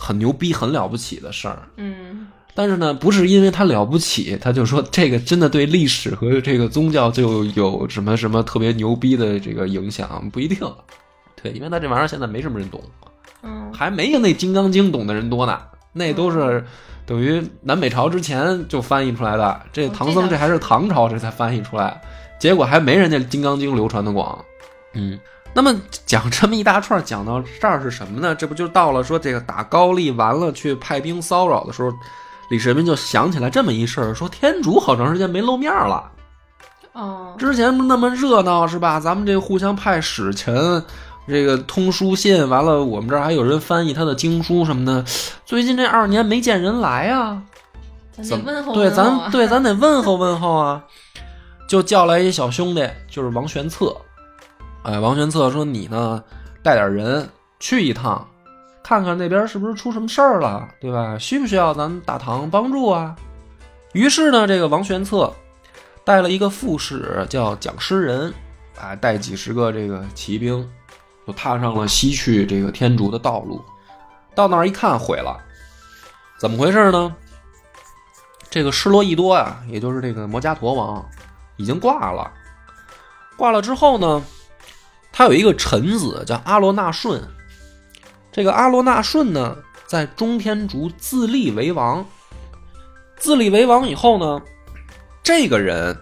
[0.00, 1.62] 很牛逼、很了不起的事儿。
[1.76, 10.58] 嗯，但是呢，不是因为他了不起，他就说这个真的对历史和这个宗教就有什么什么特别牛逼的这个影响，不一定。
[11.42, 12.82] 对，因为他这玩意儿现在没什么人懂，
[13.42, 15.58] 嗯，还没有那《金刚经》懂的人多呢。
[15.92, 16.64] 那都是
[17.04, 22.00] 等于南北朝之前就翻译出来的，这哦唐僧这还是唐朝这才翻译出来，
[22.38, 24.38] 结果还没人家《金刚经》流传的广。
[24.94, 25.18] 嗯，
[25.52, 25.74] 那么
[26.06, 28.34] 讲这么一大串，讲到这儿是什么呢？
[28.34, 31.92] 这不就到了说这个打高丽完了去派兵骚扰的时候，
[32.50, 36.10] 李世民就想起来这么一事儿，说天竺好长时间没露面了。
[36.92, 39.00] 哦，之前那么热闹是吧？
[39.00, 40.84] 咱们这互相派使臣，
[41.26, 45.04] 这个通书信，完了我们这儿还有人翻译他的经书什么的。
[45.44, 47.42] 最近这二年没见人来啊，
[48.12, 50.84] 咱怎么得问候对问候啊咱对咱得问候问候啊，
[51.68, 53.96] 就叫来一小兄弟，就是王玄策。
[54.82, 56.24] 哎，王玄策说：“你呢，
[56.62, 58.26] 带点人去一趟，
[58.82, 61.18] 看看那边是不是出什么事儿了，对吧？
[61.18, 63.14] 需不需要咱大唐帮助啊？”
[63.92, 65.30] 于是呢，这个王玄策
[66.02, 68.32] 带了一个副使叫蒋师仁，
[68.80, 70.66] 啊，带几十个这个骑兵，
[71.26, 73.62] 就踏上了西去这个天竺的道路。
[74.34, 75.36] 到那儿一看，毁了，
[76.38, 77.14] 怎么回事呢？
[78.48, 81.04] 这个施罗易多啊，也就是这个摩伽陀王，
[81.56, 82.32] 已经挂了。
[83.36, 84.22] 挂了之后呢，
[85.12, 87.22] 他有一个臣子叫阿罗那顺。
[88.32, 92.04] 这个阿罗那顺呢，在中天竺自立为王。
[93.16, 94.40] 自立为王以后呢，
[95.22, 95.96] 这个人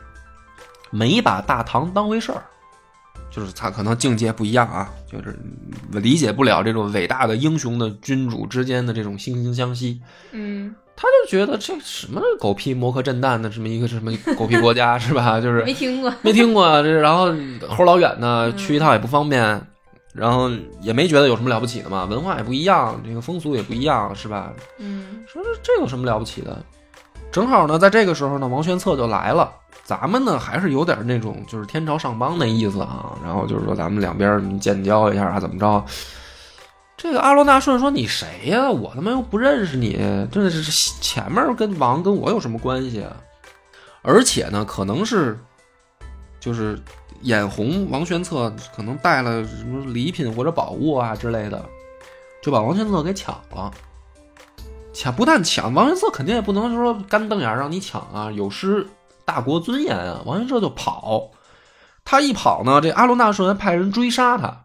[0.90, 2.44] 没把大唐当回事儿，
[3.30, 5.36] 就是他可能境界不一样啊，就是
[5.90, 10.00] 理解不了这种伟大的英雄的君主之间的这种惺惺相惜。
[10.30, 15.40] 嗯，他就觉得这什么狗屁摩诃震旦的这么一个什么狗屁国家 是吧？
[15.40, 16.12] 就是没听过。
[16.22, 17.30] 没听过啊这，然后
[17.68, 19.40] 齁老远的去一趟也不方便，
[20.12, 24.52] 然后也没觉得有什么了不起的嘛，文化也不一样，这个风俗也不一样，是吧？
[24.78, 26.58] 嗯，说这这有什么了不起的？
[27.30, 29.48] 正好呢，在这个时候呢，王玄策就来了。
[29.84, 35.82] 咱们呢还是有点那种就是天朝上邦那意思啊，然后就是说咱们两边建交一下啊，怎么着？
[36.98, 39.96] 这个阿罗那顺说：“你谁呀、我他妈又不认识你，
[40.32, 43.16] 这是前面跟王跟我有什么关系啊？
[44.02, 45.38] 而且呢，可能是
[46.40, 46.76] 就是
[47.22, 51.64] 眼红王玄策，可能带了什么礼品或者宝物啊之类的，
[52.42, 53.72] 就把王玄策给抢了。
[54.92, 58.84] 抢不但抢，王玄策肯定也不能说干瞪眼让你抢啊，有失
[59.24, 60.20] 大国尊严啊。
[60.26, 61.30] 王玄策就跑，
[62.04, 64.64] 他一跑呢，这阿罗那顺还派人追杀他，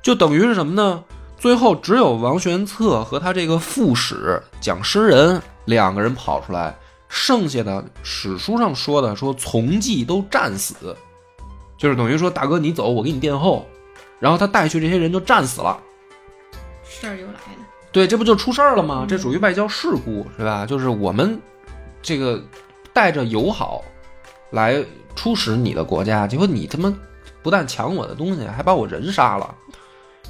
[0.00, 1.02] 就等于是什么呢？
[1.40, 10.94] 最后只有王玄策和他这个副使蒋诗仁两个人跑出来，剩下的史书上说的说从骑都战死，
[11.78, 13.66] 就是等于说大哥你走，我给你殿后，
[14.18, 15.80] 然后他带去这些人就战死了。
[16.84, 17.66] 事儿又来了。
[17.90, 19.08] 对，这不就出事儿了吗嗯？
[19.08, 20.66] 这属于外交事故，是吧？
[20.66, 21.40] 就是我们
[22.02, 22.38] 这个
[22.92, 23.82] 带着友好
[24.50, 24.84] 来
[25.16, 26.94] 出使你的国家，结果你他妈
[27.42, 29.54] 不但抢我的东西，还把我人杀了。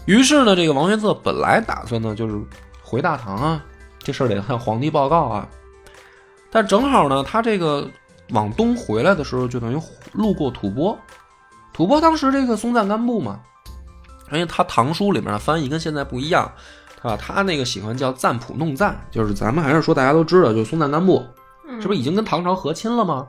[0.07, 2.41] 于是呢，这个王玄策本来打算呢，就是
[2.83, 3.65] 回大唐啊，
[3.99, 5.49] 这事儿得向皇帝报告啊。
[6.51, 7.89] 但正好呢，他这个
[8.31, 9.81] 往东回来的时候，就等于
[10.13, 10.97] 路过吐蕃。
[11.73, 13.39] 吐蕃当时这个松赞干布嘛，
[14.33, 16.51] 因为他唐书里面的翻译跟现在不一样，
[17.03, 21.25] 啊，他那个喜欢叫赞普弄赞，就是咱们还是说大家都知道，就是松赞干布，
[21.81, 23.29] 这不已经跟唐朝和亲了吗？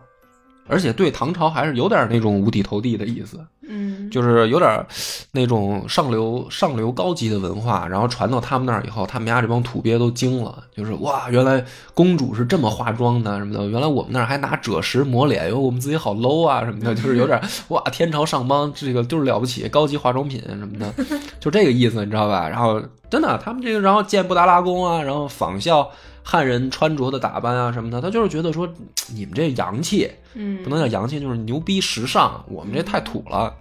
[0.68, 4.86] 而且对唐朝还是有点那种五体投地的意思，嗯，就是有点
[5.32, 20.94] 那种上流上流高级的文化，然后传到他们那儿以后，他们家这帮土鳖都惊了，就是哇，原来公主是这么化妆的什么的，原来我们那儿还拿赭石抹脸，哟，我们自己好 low 啊什么的，就是有点 哇，天朝上邦这个就是了不起，高级化妆品什么的，
[21.40, 22.48] 就这个意思，你知道吧？
[22.48, 25.90] 然后真的，他们这个然后建布达拉宫啊，然后仿效
[26.24, 28.68] 汉人穿着的打扮啊什么的，他就是觉得说
[29.14, 32.44] 你们这洋气，嗯，不能叫洋气，就是牛逼时尚。
[32.48, 33.54] 我们这太土了。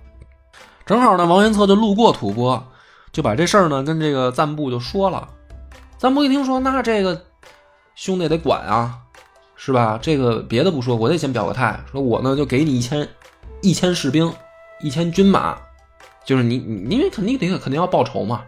[0.86, 2.62] 正好呢，王元策就路过吐蕃，
[3.12, 5.28] 就把这事儿呢跟这个赞布就说了。
[5.98, 7.22] 赞布一听说，那这个
[7.94, 8.98] 兄弟得管啊，
[9.54, 9.98] 是吧？
[10.00, 13.06] 这个别的不说，我得先表个态，说我呢就给你一千
[13.62, 14.32] 一千士兵，
[14.80, 15.56] 一千军马，
[16.24, 18.42] 就是你你因为肯定得肯定要报仇嘛。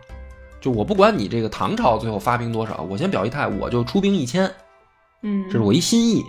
[0.62, 4.50] 就我不管你这个唐朝最后发兵多少，我先表一态，我就出兵一千，
[5.22, 6.24] 嗯，这是我一心意。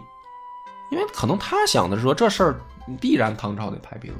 [0.92, 2.56] 因为可能他想的是说这事儿
[3.00, 4.12] 必然唐朝得派兵，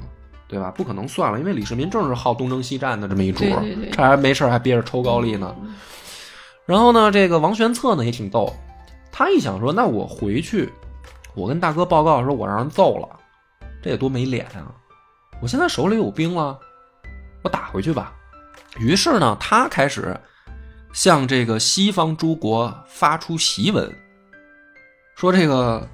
[0.48, 0.70] 对吧？
[0.70, 3.44] 不可能算了，因为李世民正是好东征西战的这么一主
[3.92, 5.54] 这还没事还憋着抽高丽呢。
[6.64, 8.52] 然后呢，这个王玄策呢也挺逗，
[9.12, 10.72] 他一想说，那我回去，
[11.34, 13.08] 我跟大哥报告说，我让人揍了，
[13.82, 14.70] 这也多没脸啊！
[15.42, 16.58] 我现在手里有兵了，
[17.42, 18.12] 我打回去吧。
[18.78, 20.16] 于是呢，他开始
[20.92, 23.92] 向这个西方诸国发出檄文，
[25.16, 25.88] 说这个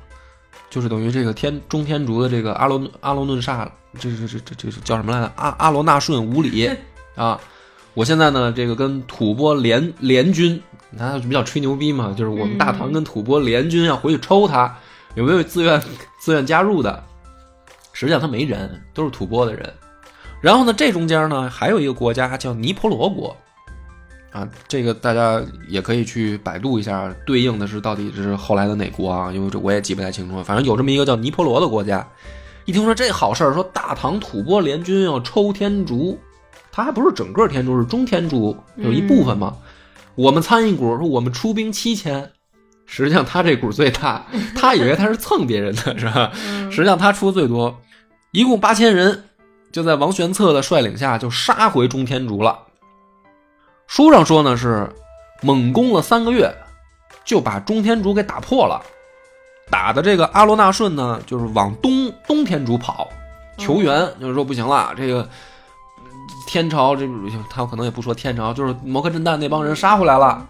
[0.71, 5.33] 就是等于这个天中天竺的这个阿罗阿罗顿萨，这这这这这这叫什么来着？
[5.37, 6.71] 阿阿罗那顺无礼
[7.17, 7.39] 啊！
[7.93, 10.63] 我现在呢，这个跟吐蕃联联军，
[10.97, 14.75] 他比较吹牛逼嘛，就是我们大唐跟吐蕃联军要回去抽他，
[15.17, 15.83] 有没有自愿
[16.21, 17.05] 自愿加入的？
[17.93, 19.75] 实际上他没人，都是吐蕃的人。
[20.41, 23.37] 然后呢，这中间呢还有一个国家叫尼泊罗国，
[24.33, 29.31] 啊，这个大家也可以去百度一下，对应的是到底是后来的哪国啊？
[29.33, 32.07] 因为这我也记不太清楚，反正有这么一个叫尼泊罗的国家。
[32.67, 36.19] 一听说这好事儿，说大唐吐蕃联军要抽天竺，
[36.71, 39.57] 他还不是整个天竺，是中天竺有一部分嘛。
[40.15, 42.31] 我们参一股，说我们出兵七千，
[42.87, 44.25] 实际上他这股最大，
[44.55, 46.31] 他以为他是蹭别人的是吧？
[46.47, 47.81] 嗯实际上他出的最多，
[48.31, 49.25] 一共八千人，
[49.73, 52.59] 就在王玄策的率领下就杀回中天竺了。
[53.87, 54.89] 书上说呢是
[55.43, 56.53] 猛攻了三个月，
[57.25, 58.83] 就把中天竺给打破了，
[59.71, 63.09] 打的这个阿罗那顺呢就是往东东天竺跑
[63.59, 65.29] 求援，就是说不行了，这个
[66.47, 67.07] 天朝这
[67.49, 70.47] 他可能也不说天朝，就是摩诃震旦那帮人杀回来了。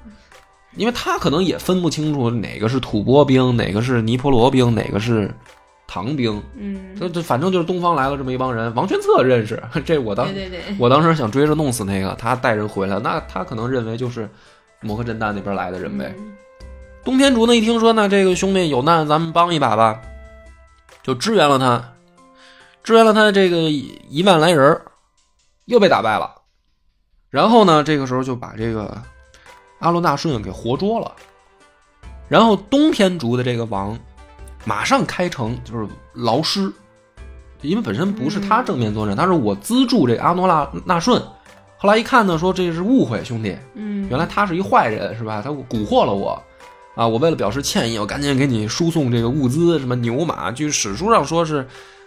[0.76, 5.34] 因为他可能也分不清楚哪个是吐蕃兵，哪个是尼泊罗兵，哪个是
[5.92, 8.72] 唐兵，嗯，这这反正就是东方来了这么一帮人。
[8.76, 10.28] 王玄策认识，这我当
[10.78, 14.30] 我当时想追着弄死那个，他带人回来，那他可能认为就是
[14.80, 16.14] 摩诃震旦那边来的人呗。
[16.16, 16.32] 嗯
[17.02, 20.00] 东天竺呢一听说那这个兄弟有难，咱们帮一把吧，
[21.02, 21.82] 就支援了他，
[22.84, 24.78] 支援了他这个一万来人，
[25.64, 26.30] 又被打败了。
[27.30, 29.00] 然后呢，这个时候就把这个
[29.78, 31.10] 阿罗那顺给活捉了。
[32.28, 33.98] 然后东天竺的这个王
[34.64, 36.72] 马上开城就是劳师，
[37.62, 41.22] 因为本身不是他正面作战，他是我资助这阿诺拉纳顺。
[41.78, 45.40] 后来一看呢，说这是误会，兄弟，嗯，原来他是一坏人，是吧？
[45.42, 46.42] 他蛊惑了我，
[46.94, 47.08] 啊！
[47.08, 50.52] 我为了表示歉意，我赶紧给你输送这个物资，什么牛马。
[50.52, 51.66] 据史书上说是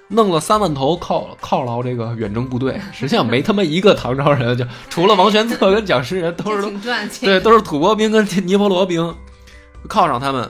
[0.09, 6.61] 弄了三万头犒犒劳这个远征部队， 实际上没他妈一个唐朝人，就除了王玄策跟蒋师人，都是
[7.19, 9.03] 对，都是吐蕃兵跟尼泊罗兵，
[9.89, 10.47] 犒赏他们。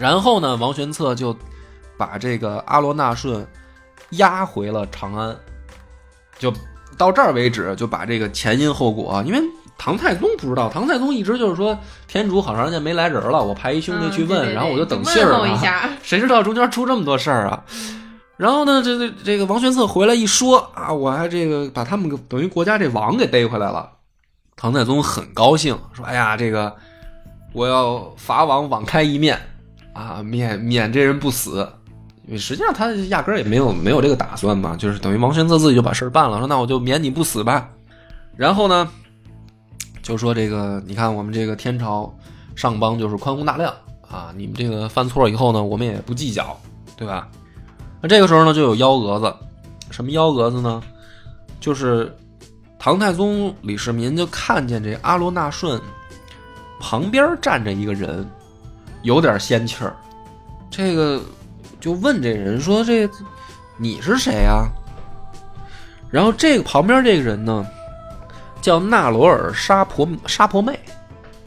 [0.00, 1.36] 然后呢，王玄策就
[1.98, 3.46] 把这个阿罗那顺
[4.10, 5.36] 押回了长安，
[6.38, 6.50] 就
[6.96, 9.40] 到这儿为止，就把这个前因后果，因为
[9.76, 17.62] 唐太宗不知道，唐太宗一直就是说天竺好长时间没来人了，我派一兄弟去问，嗯对对对然后我就等就信儿啊，问候一下， 谁知道中间出这么多事儿啊？
[18.38, 23.90] 然后呢，这这这个王玄策回来一说啊，我还这个把他们等于国家这王给逮回来了。
[24.56, 26.74] 唐太宗很高兴，说：“哎呀，这个
[27.52, 29.38] 我要法网网开一面
[29.92, 31.68] 啊，免免这人不死。”
[32.26, 37.68] 因为实际上他压根儿也没有没有这个打算嘛，就是等于王玄策自己就把事儿办了，说：“那我就免你不死吧。”
[38.36, 38.88] 然后呢，
[40.00, 42.14] 就说这个，你看我们这个天朝
[42.54, 43.74] 上邦就是宽宏大量
[44.08, 46.56] 啊，你们这个犯错以后呢，我们也不计较，
[46.96, 47.28] 对吧？
[48.00, 49.34] 那这个时候呢，就有幺蛾子，
[49.90, 50.80] 什么幺蛾子呢？
[51.58, 52.16] 就是
[52.78, 55.80] 唐太宗李世民就看见这阿罗那顺
[56.78, 58.24] 旁边站着一个人，
[59.02, 59.94] 有点仙气儿，
[60.70, 61.22] 这个
[61.80, 63.08] 就问这人说：“这
[63.78, 64.68] 你是谁啊？”
[66.10, 67.66] 然后这个旁边这个人呢，
[68.60, 70.78] 叫纳罗尔沙婆沙婆妹，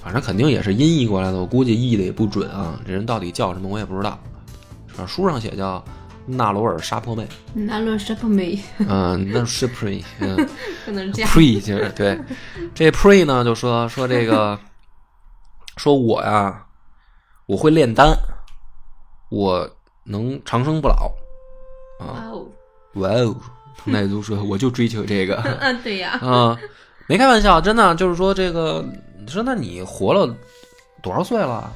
[0.02, 2.80] 反正肯定也是音译过来的，我估计译的也不准啊。
[2.86, 4.18] 这人到底叫什么我也不知道，
[4.88, 5.06] 是吧？
[5.06, 5.84] 书上写叫
[6.26, 8.58] 纳罗尔沙婆妹，纳罗尔沙婆妹？
[8.80, 10.36] 嗯，那是 pre，嗯
[10.86, 11.30] 可能是这样。
[11.30, 12.18] pre 就是对，
[12.74, 14.58] 这 pre 呢就说说这个，
[15.76, 16.66] 说我呀，
[17.46, 18.16] 我会炼丹，
[19.30, 19.70] 我
[20.04, 21.12] 能长生不老。
[22.00, 22.46] 哇哦，
[22.96, 23.36] 哇哦，
[23.78, 26.58] 唐太宗说我就追求这个， 嗯，对呀，啊，
[27.08, 28.84] 没开玩笑，真的就是说这个，
[29.20, 30.34] 你说那你活了
[31.02, 31.72] 多少岁了？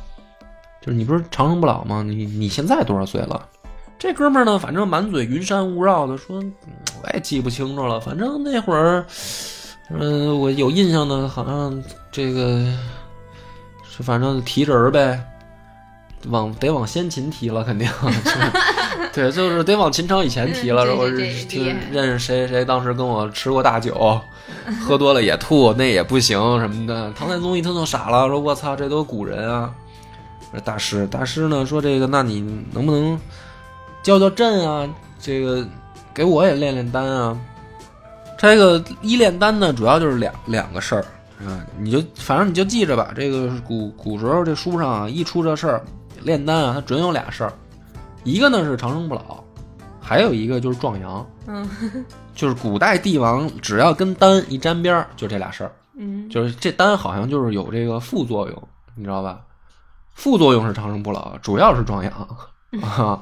[0.82, 2.02] 就是你不是长生不老吗？
[2.02, 3.48] 你你现在多少岁了？
[4.00, 6.54] 这哥们儿呢，反正满嘴云山雾绕的说，嗯
[7.04, 8.00] 我也记不清楚了。
[8.00, 9.06] 反正那会儿，
[9.90, 12.64] 嗯、我有印象的，好像这个
[13.84, 15.20] 是反正提人儿呗，
[16.30, 17.90] 往得往先秦提了，肯定。
[19.14, 20.84] 对，就是得往秦朝以前提了。
[20.96, 21.10] 我
[21.48, 24.20] 听认识谁谁当时跟我吃过大酒，
[24.86, 27.12] 喝多了也吐，那也不行什么的。
[27.14, 29.74] 唐太宗一听就傻了，说：“我操，这都古人啊！”
[30.52, 32.42] 说大师，大师呢说这个，那你
[32.72, 33.20] 能不能
[34.04, 34.88] 教教朕啊？
[35.20, 35.66] 这个
[36.14, 37.38] 给我也练练丹啊。
[38.38, 41.02] 这个一炼丹呢，主要就是两两个事儿
[41.44, 43.12] 啊，你就反正你就记着吧。
[43.16, 45.84] 这个古古时候这书上啊，一出这事儿，
[46.22, 47.54] 炼丹啊，它准有俩事儿，
[48.24, 49.44] 一个呢是长生不老，
[50.00, 51.26] 还有一个就是壮阳。
[51.48, 51.68] 嗯
[52.36, 55.72] 就是古代帝王只要跟丹一沾边儿，就这俩事儿。
[55.98, 59.42] 嗯，就是这丹好像就是有这个副作用，你知道吧？
[60.14, 62.14] 副作用是长生不老，主要是壮阳
[62.82, 63.20] 啊。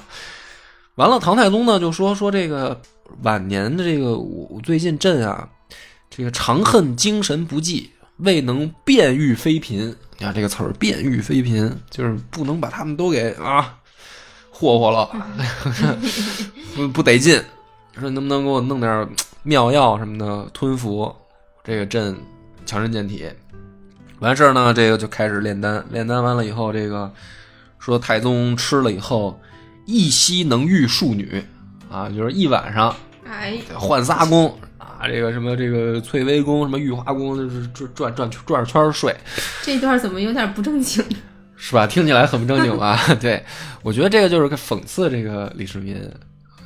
[0.95, 2.81] 完了，唐太宗呢就说说这个
[3.21, 5.47] 晚年的这个我最近朕啊，
[6.09, 9.95] 这个长恨精神不济，未能变育妃嫔。
[10.17, 13.77] 你看这个词儿“变育妃嫔”，就是不能把他们都给啊
[14.49, 15.09] 霍霍了，
[16.75, 17.41] 不不得劲。
[17.99, 19.07] 说能不能给我弄点
[19.43, 21.13] 妙药什么的吞服？
[21.63, 22.15] 这个朕
[22.65, 23.25] 强身健体。
[24.19, 25.83] 完事儿呢，这个就开始炼丹。
[25.91, 27.11] 炼丹完了以后，这个
[27.79, 29.39] 说太宗吃了以后，
[29.85, 31.43] 一夕能育庶女
[31.91, 32.93] 啊，就是一晚上
[33.25, 34.74] 哎，换仨宫啊，
[35.07, 39.15] 这个什么这个翠微宫、什么玉华宫，就是转转转转着圈儿睡，
[39.63, 41.03] 这段怎么有点不正经？
[41.57, 41.87] 是吧？
[41.87, 42.99] 听起来很不正经吧？
[43.19, 43.43] 对，
[43.81, 45.95] 我觉得这个就是个讽刺这个李世民，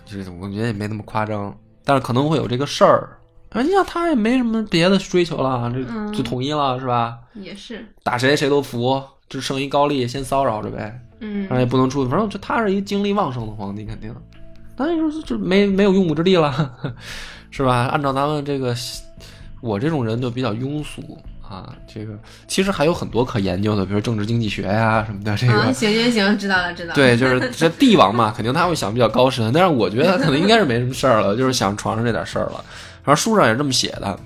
[0.06, 3.16] 就是我觉得也没那么夸张，但是可能会有这个事儿。
[3.52, 7.18] 啊，你想他也没什么别的追求了，这嗯就统一了是吧？
[7.36, 12.10] 也是，打谁谁都服，就剩一高丽先骚扰着呗，嗯反正也不能出去。
[12.10, 14.14] 反正就他是一精力旺盛的皇帝，肯定。
[14.76, 16.74] 但是说这没没有用武之地了，
[17.52, 17.88] 是吧？
[17.91, 18.76] 按照咱们这个，
[19.62, 21.76] 我这种人就比较庸俗啊。
[21.91, 22.14] 这个
[22.47, 25.36] 其实还有很多可研究的，比如政治经济学呀、什么的。
[25.36, 26.95] 这个、啊，行行行，知道了知道了。
[26.95, 32.64] 对，就是 这帝王嘛，肯定他会想比较高深，但是我觉得他可能应该是没什么事儿了，就是想床上这点事儿了。
[33.04, 34.20] 然后书上也这么写的。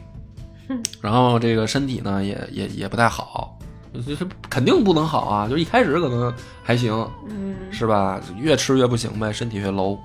[1.02, 3.58] 然后这个身体呢，也也也不太好，
[3.94, 5.48] 就是肯定不能好啊。
[5.48, 6.92] 就一开始可能还行，
[7.30, 8.20] 嗯是吧？
[8.40, 9.98] 越吃越不行呗，身体越 low。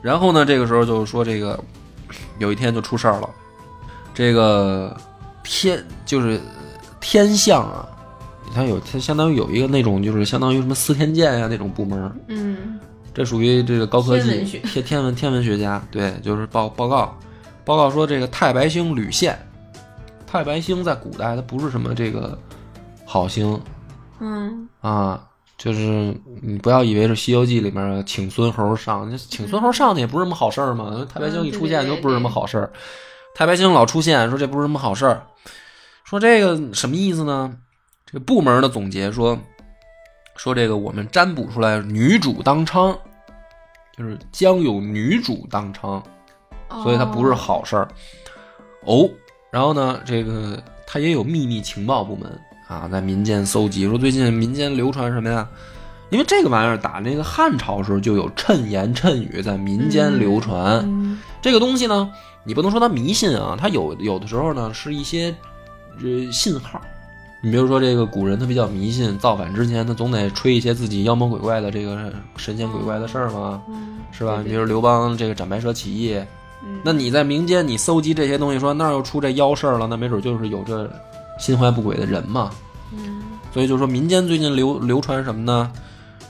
[0.00, 1.58] 然后呢，这个时候就是说这个
[2.38, 3.30] 有一天就出事儿了，
[4.14, 4.96] 这个
[5.42, 6.40] 天就是
[7.00, 7.88] 天象啊，
[8.54, 12.78] 它有它相当于有一个那种就是相当于什么司天监呀、那种部门，嗯。
[13.12, 17.18] 这属于这个高科技天天文天文学家，对，就是报报告。
[17.64, 19.36] 报告说这个太白星屡现，
[20.26, 22.38] 太白星在古代它不是什么这个
[23.04, 23.60] 好星。
[24.20, 24.68] 嗯。
[24.80, 25.20] 啊，
[25.60, 32.72] 就是你不要以为是《西游记》里面请孙猴上，那请孙猴上去也不是什么好事儿嘛，太白星一出现嗯对对就不是什么好事儿，
[33.34, 35.26] 太白星老出现，说这不是什么好事儿，
[36.02, 37.54] 说这个什么意思呢？
[38.06, 39.38] 这个部门的总结说，
[40.34, 42.98] 说这个我们占卜出来女主当昌，
[43.94, 46.02] 就是将有女主当昌，
[46.82, 47.86] 所以它不是好事儿。
[48.86, 49.06] 哦，
[49.52, 52.40] 然后呢，这个它也有秘密情报部门
[52.70, 55.46] 啊，在民间搜集，说最近民间流传什么呀？
[56.10, 62.10] 因为这个玩意儿打那个汉朝时候就有谶言谶语在民间流传，嗯这个东西呢，
[62.44, 65.34] 你不能说它迷信啊，它有有的时候呢是一些
[66.00, 66.80] 呃信号。
[67.42, 74.36] 你比如说这个古人他比较迷信，造反之前他总得吹一些自己妖魔鬼怪的这个神仙鬼怪的事儿嘛，嗯是吧？
[74.36, 76.14] 对对比如刘邦这个斩白蛇起义，
[76.62, 80.90] 嗯那你在民间你搜集这些东西，说那儿又出这妖事儿了，那没准就是有这
[81.40, 82.50] 心怀不轨的人嘛。
[82.92, 83.22] 嗯
[83.52, 85.72] 所以就说民间最近流流传什么呢？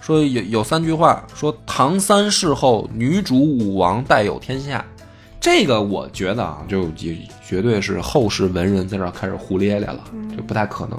[0.01, 4.83] 说有有三句话，说唐三世后，女主武王代有天下。
[5.39, 10.01] 这个我觉得啊，就也绝对是后世文人在这儿开始胡咧咧了，
[10.35, 10.99] 这不太可能。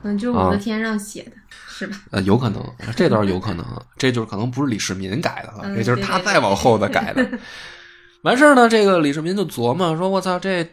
[0.00, 1.32] 可能就是武则天让写的，
[1.68, 1.96] 是吧？
[2.10, 2.62] 呃，有可能，
[2.94, 3.64] 这倒是有可能，
[3.96, 7.26] 这就是可能不是李世民改的了，嗯这就是他再往后的改的。
[8.22, 10.66] 完事儿呢，这个李世民就琢磨说：“我操，这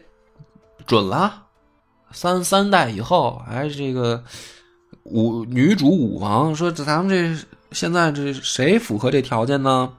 [0.86, 1.43] 准了，
[2.14, 4.24] 三三代以后，哎，这个
[5.02, 9.92] 武女主武王说，这咱们这现在这谁符合这条件呢？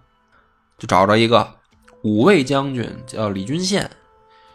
[0.79, 1.47] 就找着一个
[2.03, 3.89] 五位将军，叫李君宪，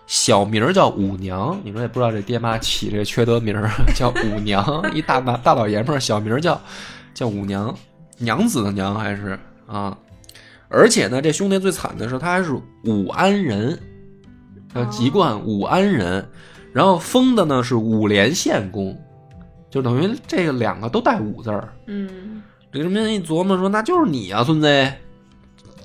[0.06, 1.60] 小名叫五娘。
[1.62, 3.54] 你说也不知道这爹妈起这缺德名
[3.94, 6.60] 叫五娘，一大大大老爷们儿，小名叫
[7.14, 7.76] 叫五娘，
[8.18, 9.96] 娘子的娘还是啊？
[10.68, 12.52] 而且呢，这兄弟最惨的是他还是
[12.84, 13.78] 武安人，
[14.74, 16.28] 叫籍贯武安人，
[16.72, 18.96] 然后封的呢是五连县公，
[19.70, 21.72] 就等于这个两个都带五字儿。
[21.86, 22.42] 嗯，
[22.72, 24.92] 李世民一琢磨说：“那就是你啊，孙子！”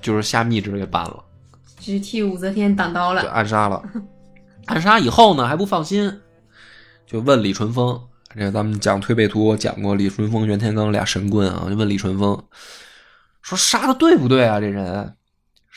[0.01, 1.23] 就是下密旨给办了，
[1.79, 3.31] 只替武则天挡刀就了。
[3.31, 3.81] 暗杀了。
[4.67, 6.19] 暗杀以后呢，还不放心，
[7.07, 7.99] 就问李淳风。
[8.37, 12.43] 这咱们讲推背图，我讲过李淳风、袁天罡俩神棍啊，就问李淳风
[13.41, 14.59] 说：“杀的对不对啊？
[14.59, 15.15] 这人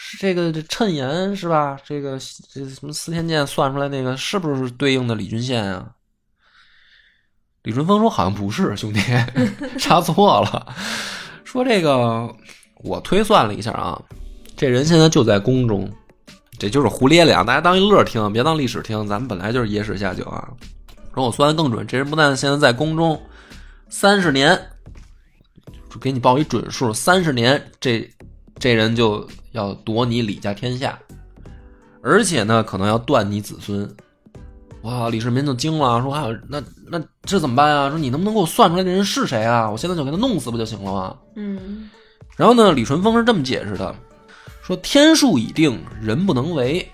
[0.00, 1.76] 是这个这谶言是吧？
[1.84, 2.16] 这个
[2.52, 5.90] 这什么司天监算出来那个是不是对应的李君羡啊？”
[7.64, 9.00] 李淳风说：“好像不是，兄弟，
[9.76, 10.72] 查错了。
[11.42, 12.32] 说这个
[12.84, 14.00] 我推算了一下啊，
[14.56, 15.92] 这人现在就在宫中，
[16.60, 19.04] 这就是胡咧咧啊，大家当一乐听，别当历史听。
[19.08, 20.48] 咱们本来就是野史下酒啊。
[21.12, 23.20] 说我算的更准，这人不但现在在宫中
[23.88, 24.56] 三十年，
[25.90, 28.08] 就给你报一准数，三十年这
[28.58, 30.98] 这人就要夺你李家天下，
[32.02, 33.88] 而且呢，可能要断你子孙。
[34.82, 35.08] 哇！
[35.08, 37.90] 李世民就惊了，说：“还有那那这怎么办啊？
[37.90, 39.68] 说你能不能给我算出来这人是谁啊？
[39.68, 41.90] 我现在就给他弄死不就行了吗？”嗯
[42.36, 43.94] 然后呢，李淳风是这么解释的，
[44.62, 46.88] 说天数已定，人不能为。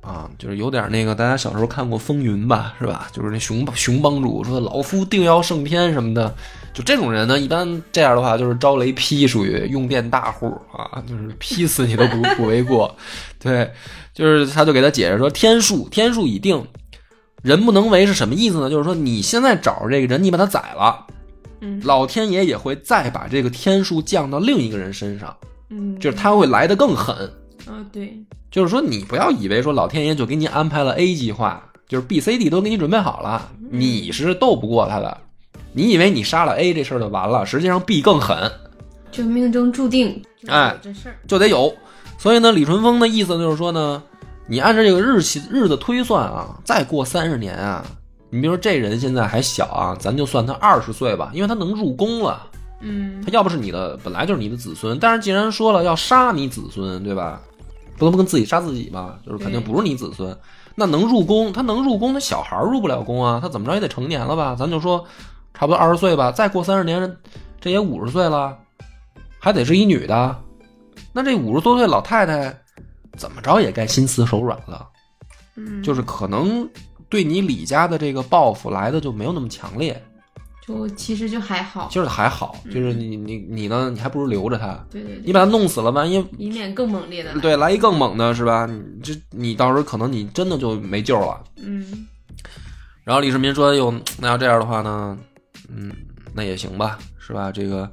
[0.00, 3.06] 啊，就是有点那个，大家小时候看过《风云》吧，是吧？
[3.12, 6.34] 就是那熊熊帮主说老夫定要胜天什么的，
[6.72, 12.94] 就这种人呢，一般这样的话就是招雷劈，属于用电大户啊，就是劈死你都不 不为过。
[13.38, 13.70] 对，
[14.14, 16.64] 就是他就给他解释说，天数天数已定，
[17.42, 18.70] 人不能为是什么意思呢？
[18.70, 21.06] 就是说你现在找这个人，你把他宰了。
[21.60, 25.36] 嗯老天爷也会再把这个天数降到另一个人身上，
[25.68, 27.14] 嗯，就是他会来的更狠。
[27.66, 28.18] 哦对，
[28.50, 35.16] 就是说，你不要以为说老天爷就给你安排了 A 计划，就是 B、C、D 都给你准备好了，你是斗不过他的。
[35.72, 38.50] 你以为你杀了 A 这事儿就完了，实际上 B 更狠，
[39.10, 41.16] 就命中注定，就是哎这事儿。
[41.26, 41.74] 就得有。
[42.18, 44.02] 所以呢，李淳风的意思就是说呢，
[44.46, 47.84] 你按照这个日期日子推算啊，再过三十年啊，
[48.30, 52.46] 你比如说这人现在还小啊，咱就算他二十岁吧，因为他能入宫了。
[52.84, 57.40] 嗯他要不是你的，本来就是你的子孙，但是既然说了要杀你子孙，对吧？
[57.96, 60.36] 不能不跟自己杀自己嘛，就是肯定不是你子孙。
[60.74, 64.56] 那能入宫，他能入宫，他小孩入不了宫啊，他怎么着也得成年了吧？
[64.58, 65.04] 咱就说
[65.54, 67.16] 差不多二十岁吧，再过三十年，
[67.60, 68.58] 这也五十岁了，
[69.38, 70.36] 还得是一女的。
[71.12, 72.56] 那这五十多岁老太太
[73.16, 74.88] 怎么着也该心慈手软了，
[75.56, 76.68] 嗯，就是可能
[77.08, 80.02] 对你李家的这个报复来的就没有那么强烈，
[80.66, 84.68] 就其实就还好，就是还好，就是你你你呢，你还不如留着他。
[84.90, 87.40] 对对对，你把他弄死了，万一以免更猛烈的来。
[87.40, 88.66] 对来一更猛的是吧？
[88.66, 91.44] 你这你到时候可能你真的就没救了。
[91.56, 92.08] 嗯
[93.04, 95.18] 然后李世民说：“哟，那要这样的话呢，
[95.74, 95.90] 嗯，
[96.34, 97.50] 那也行吧，是吧？
[97.50, 97.90] 这个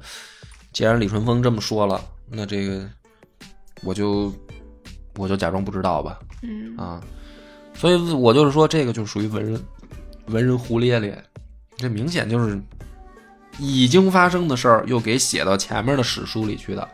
[0.72, 2.88] 既然李淳风这么说了，那这个
[3.82, 4.32] 我就
[5.16, 7.02] 我就假装不知道吧，嗯啊，
[7.74, 9.60] 所以我就是说，这个就属于文人
[10.26, 11.22] 文人胡咧咧，
[11.76, 12.60] 这明显就是
[13.58, 16.88] 已经发生的事儿，又给写到前面的史书里去的。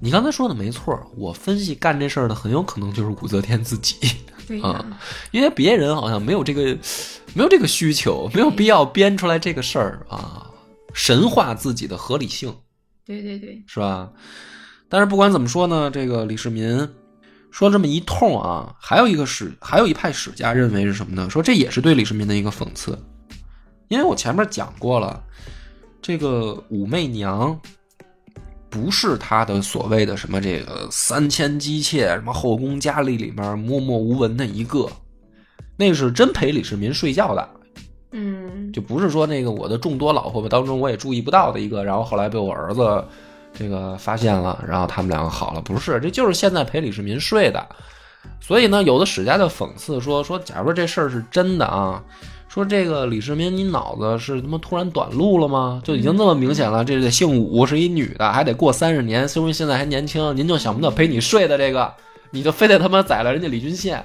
[0.00, 3.96] 你刚才说的没错，我分析干这事儿的很有可能就是武则天自己，
[4.48, 4.84] 对呀，
[5.30, 6.76] 因为别人好像没有这个
[7.34, 10.50] 没有这个需求，没有必要编出来这个事儿啊，
[10.94, 12.52] 神化自己的合理性。
[13.04, 14.10] 对对对，是吧？
[14.88, 16.88] 但是不管怎么说呢，这个李世民
[17.50, 21.28] 说这么一通啊，还有一个史，还有一派史家认为是什么呢？
[21.28, 22.98] 说这也是对李世民的一个讽刺，
[23.88, 25.22] 因为我前面讲过了，
[26.00, 27.60] 这个武媚娘
[28.70, 34.88] 不是他的所谓的什么这个三千姬妾，什么后宫佳丽里面默默无闻的一个，
[35.76, 37.48] 那是真陪李世民睡觉的。
[38.10, 43.04] 嗯就不是说那个我的众多老婆们当中我也注意不到的一个，然后后来被我儿子
[43.52, 47.66] 这个发现了，然后他们两个好了，不是，这就是现在陪李世民睡的。
[48.40, 52.02] 所以呢，有的史家就讽刺说说，假如说这事儿是真的啊，
[52.48, 55.80] 说这个李世民你脑子是他妈突然短路了吗？
[55.84, 61.92] 就已经这么明显了，这得姓武，是一女的，还得过三十年，说明现在还年轻，您就想不到陪你睡的这个，
[62.30, 64.00] 你就非得他妈宰了人家李君羡，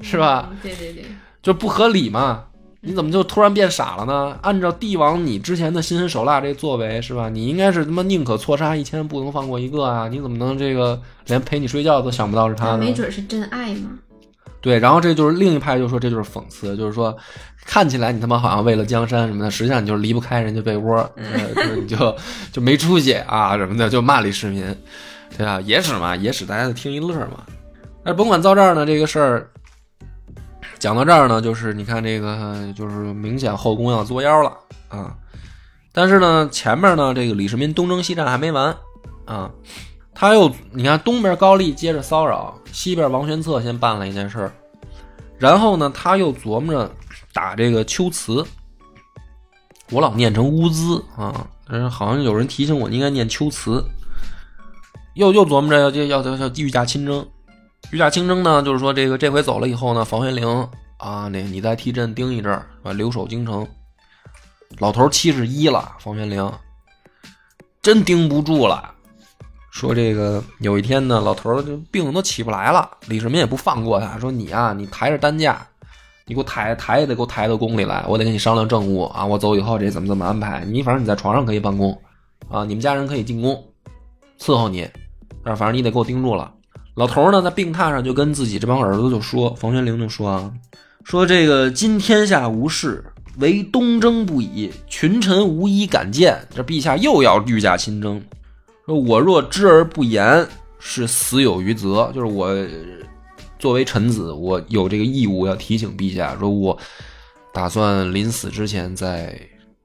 [0.00, 0.48] 是吧？
[0.50, 1.04] 嗯对对对，
[1.42, 2.44] 就不合理嘛。
[2.80, 4.38] 你怎么就突然变傻了呢？
[4.40, 7.28] 按照帝王你之前的心狠手辣这作为是吧？
[7.28, 10.06] 你应该是他妈宁可错杀一千，不能放过一个啊！
[10.06, 12.78] 你怎么能这个连陪你睡觉都想不到是他呢？
[12.78, 13.90] 没准是真爱嘛。
[14.60, 17.16] 对，然后这就是另一派就说这就是讽刺，就是说
[17.64, 22.16] 看起来你他妈好像为了江山什么的，实际上你就是离不开人家被窝，呃就是你就
[22.52, 24.76] 就没出息啊什么的，就骂李世民，
[25.36, 27.44] 对啊，野史嘛，野史大家就听一乐嘛。
[28.04, 29.50] 但是甭管到这儿呢，这个事儿
[30.78, 34.52] 讲到这儿呢，就是你看这个就是明显后宫要作妖了
[34.88, 35.14] 啊。
[35.92, 38.74] 但是呢，前面呢这个李世民东征西战还没完
[39.24, 39.50] 啊，
[40.20, 44.52] 他又你看东边高丽接着骚扰，西边王玄策先办了一件事儿，
[45.38, 46.92] 然后呢他又琢磨着
[47.32, 48.44] 打这个龟兹，
[49.92, 53.84] 我老念成乌兹啊，但是好像有人提醒我应该念龟兹，
[55.14, 57.24] 又又琢磨着要要要要御驾亲征，
[57.92, 62.92] 御驾亲征呢，就是说这个这回走了以后呢，房玄龄啊，那你再替朕盯一阵儿，是吧？
[62.92, 63.64] 留守京城。
[64.80, 66.52] 老头七十一了，房玄龄
[67.80, 68.96] 真盯不住了。
[69.70, 75.64] 说这个有一天呢，老头就病都起不来了，李世民也不放过他，说你啊，你抬着担架，
[76.26, 79.24] 你给我抬抬也得给我抬到宫里来，我得跟你商量政务啊。
[79.24, 80.64] 我走以后这怎么怎么安排？
[80.64, 81.96] 你反正你在床上可以办公
[82.48, 83.62] 啊，你们家人可以进宫
[84.40, 84.88] 伺候你，
[85.44, 86.52] 但是反正你得给我盯住了。
[86.94, 90.52] 老头儿呢，在病榻上就跟自己这帮儿子就说，房玄龄就说啊，
[91.04, 93.04] 说这个今天下无事。
[93.40, 96.36] 唯东征不已，群臣无一敢谏。
[96.52, 98.20] 这陛下又要御驾亲征，
[98.94, 100.46] 我若知而不言，
[100.78, 102.10] 是死有余责。
[102.14, 102.48] 就是我
[103.58, 106.78] 作为臣子，我有这个义务要提醒陛下，说我
[107.52, 109.38] 打算临死之前再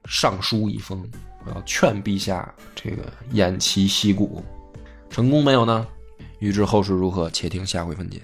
[0.04, 1.04] 上书一封，
[1.44, 3.02] 我要劝陛下这个
[3.32, 4.42] 偃旗息鼓。
[5.10, 5.86] 成功没有呢？
[6.38, 8.22] 欲知后事如何，且听下回分解。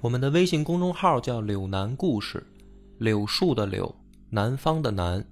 [0.00, 2.46] 我们的微信公众号叫“柳南故事”，
[2.98, 3.94] 柳树的柳。
[4.30, 5.26] 南方的南，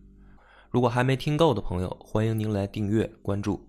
[0.70, 3.68] 如果还没听够的朋友，欢迎您来订阅关注。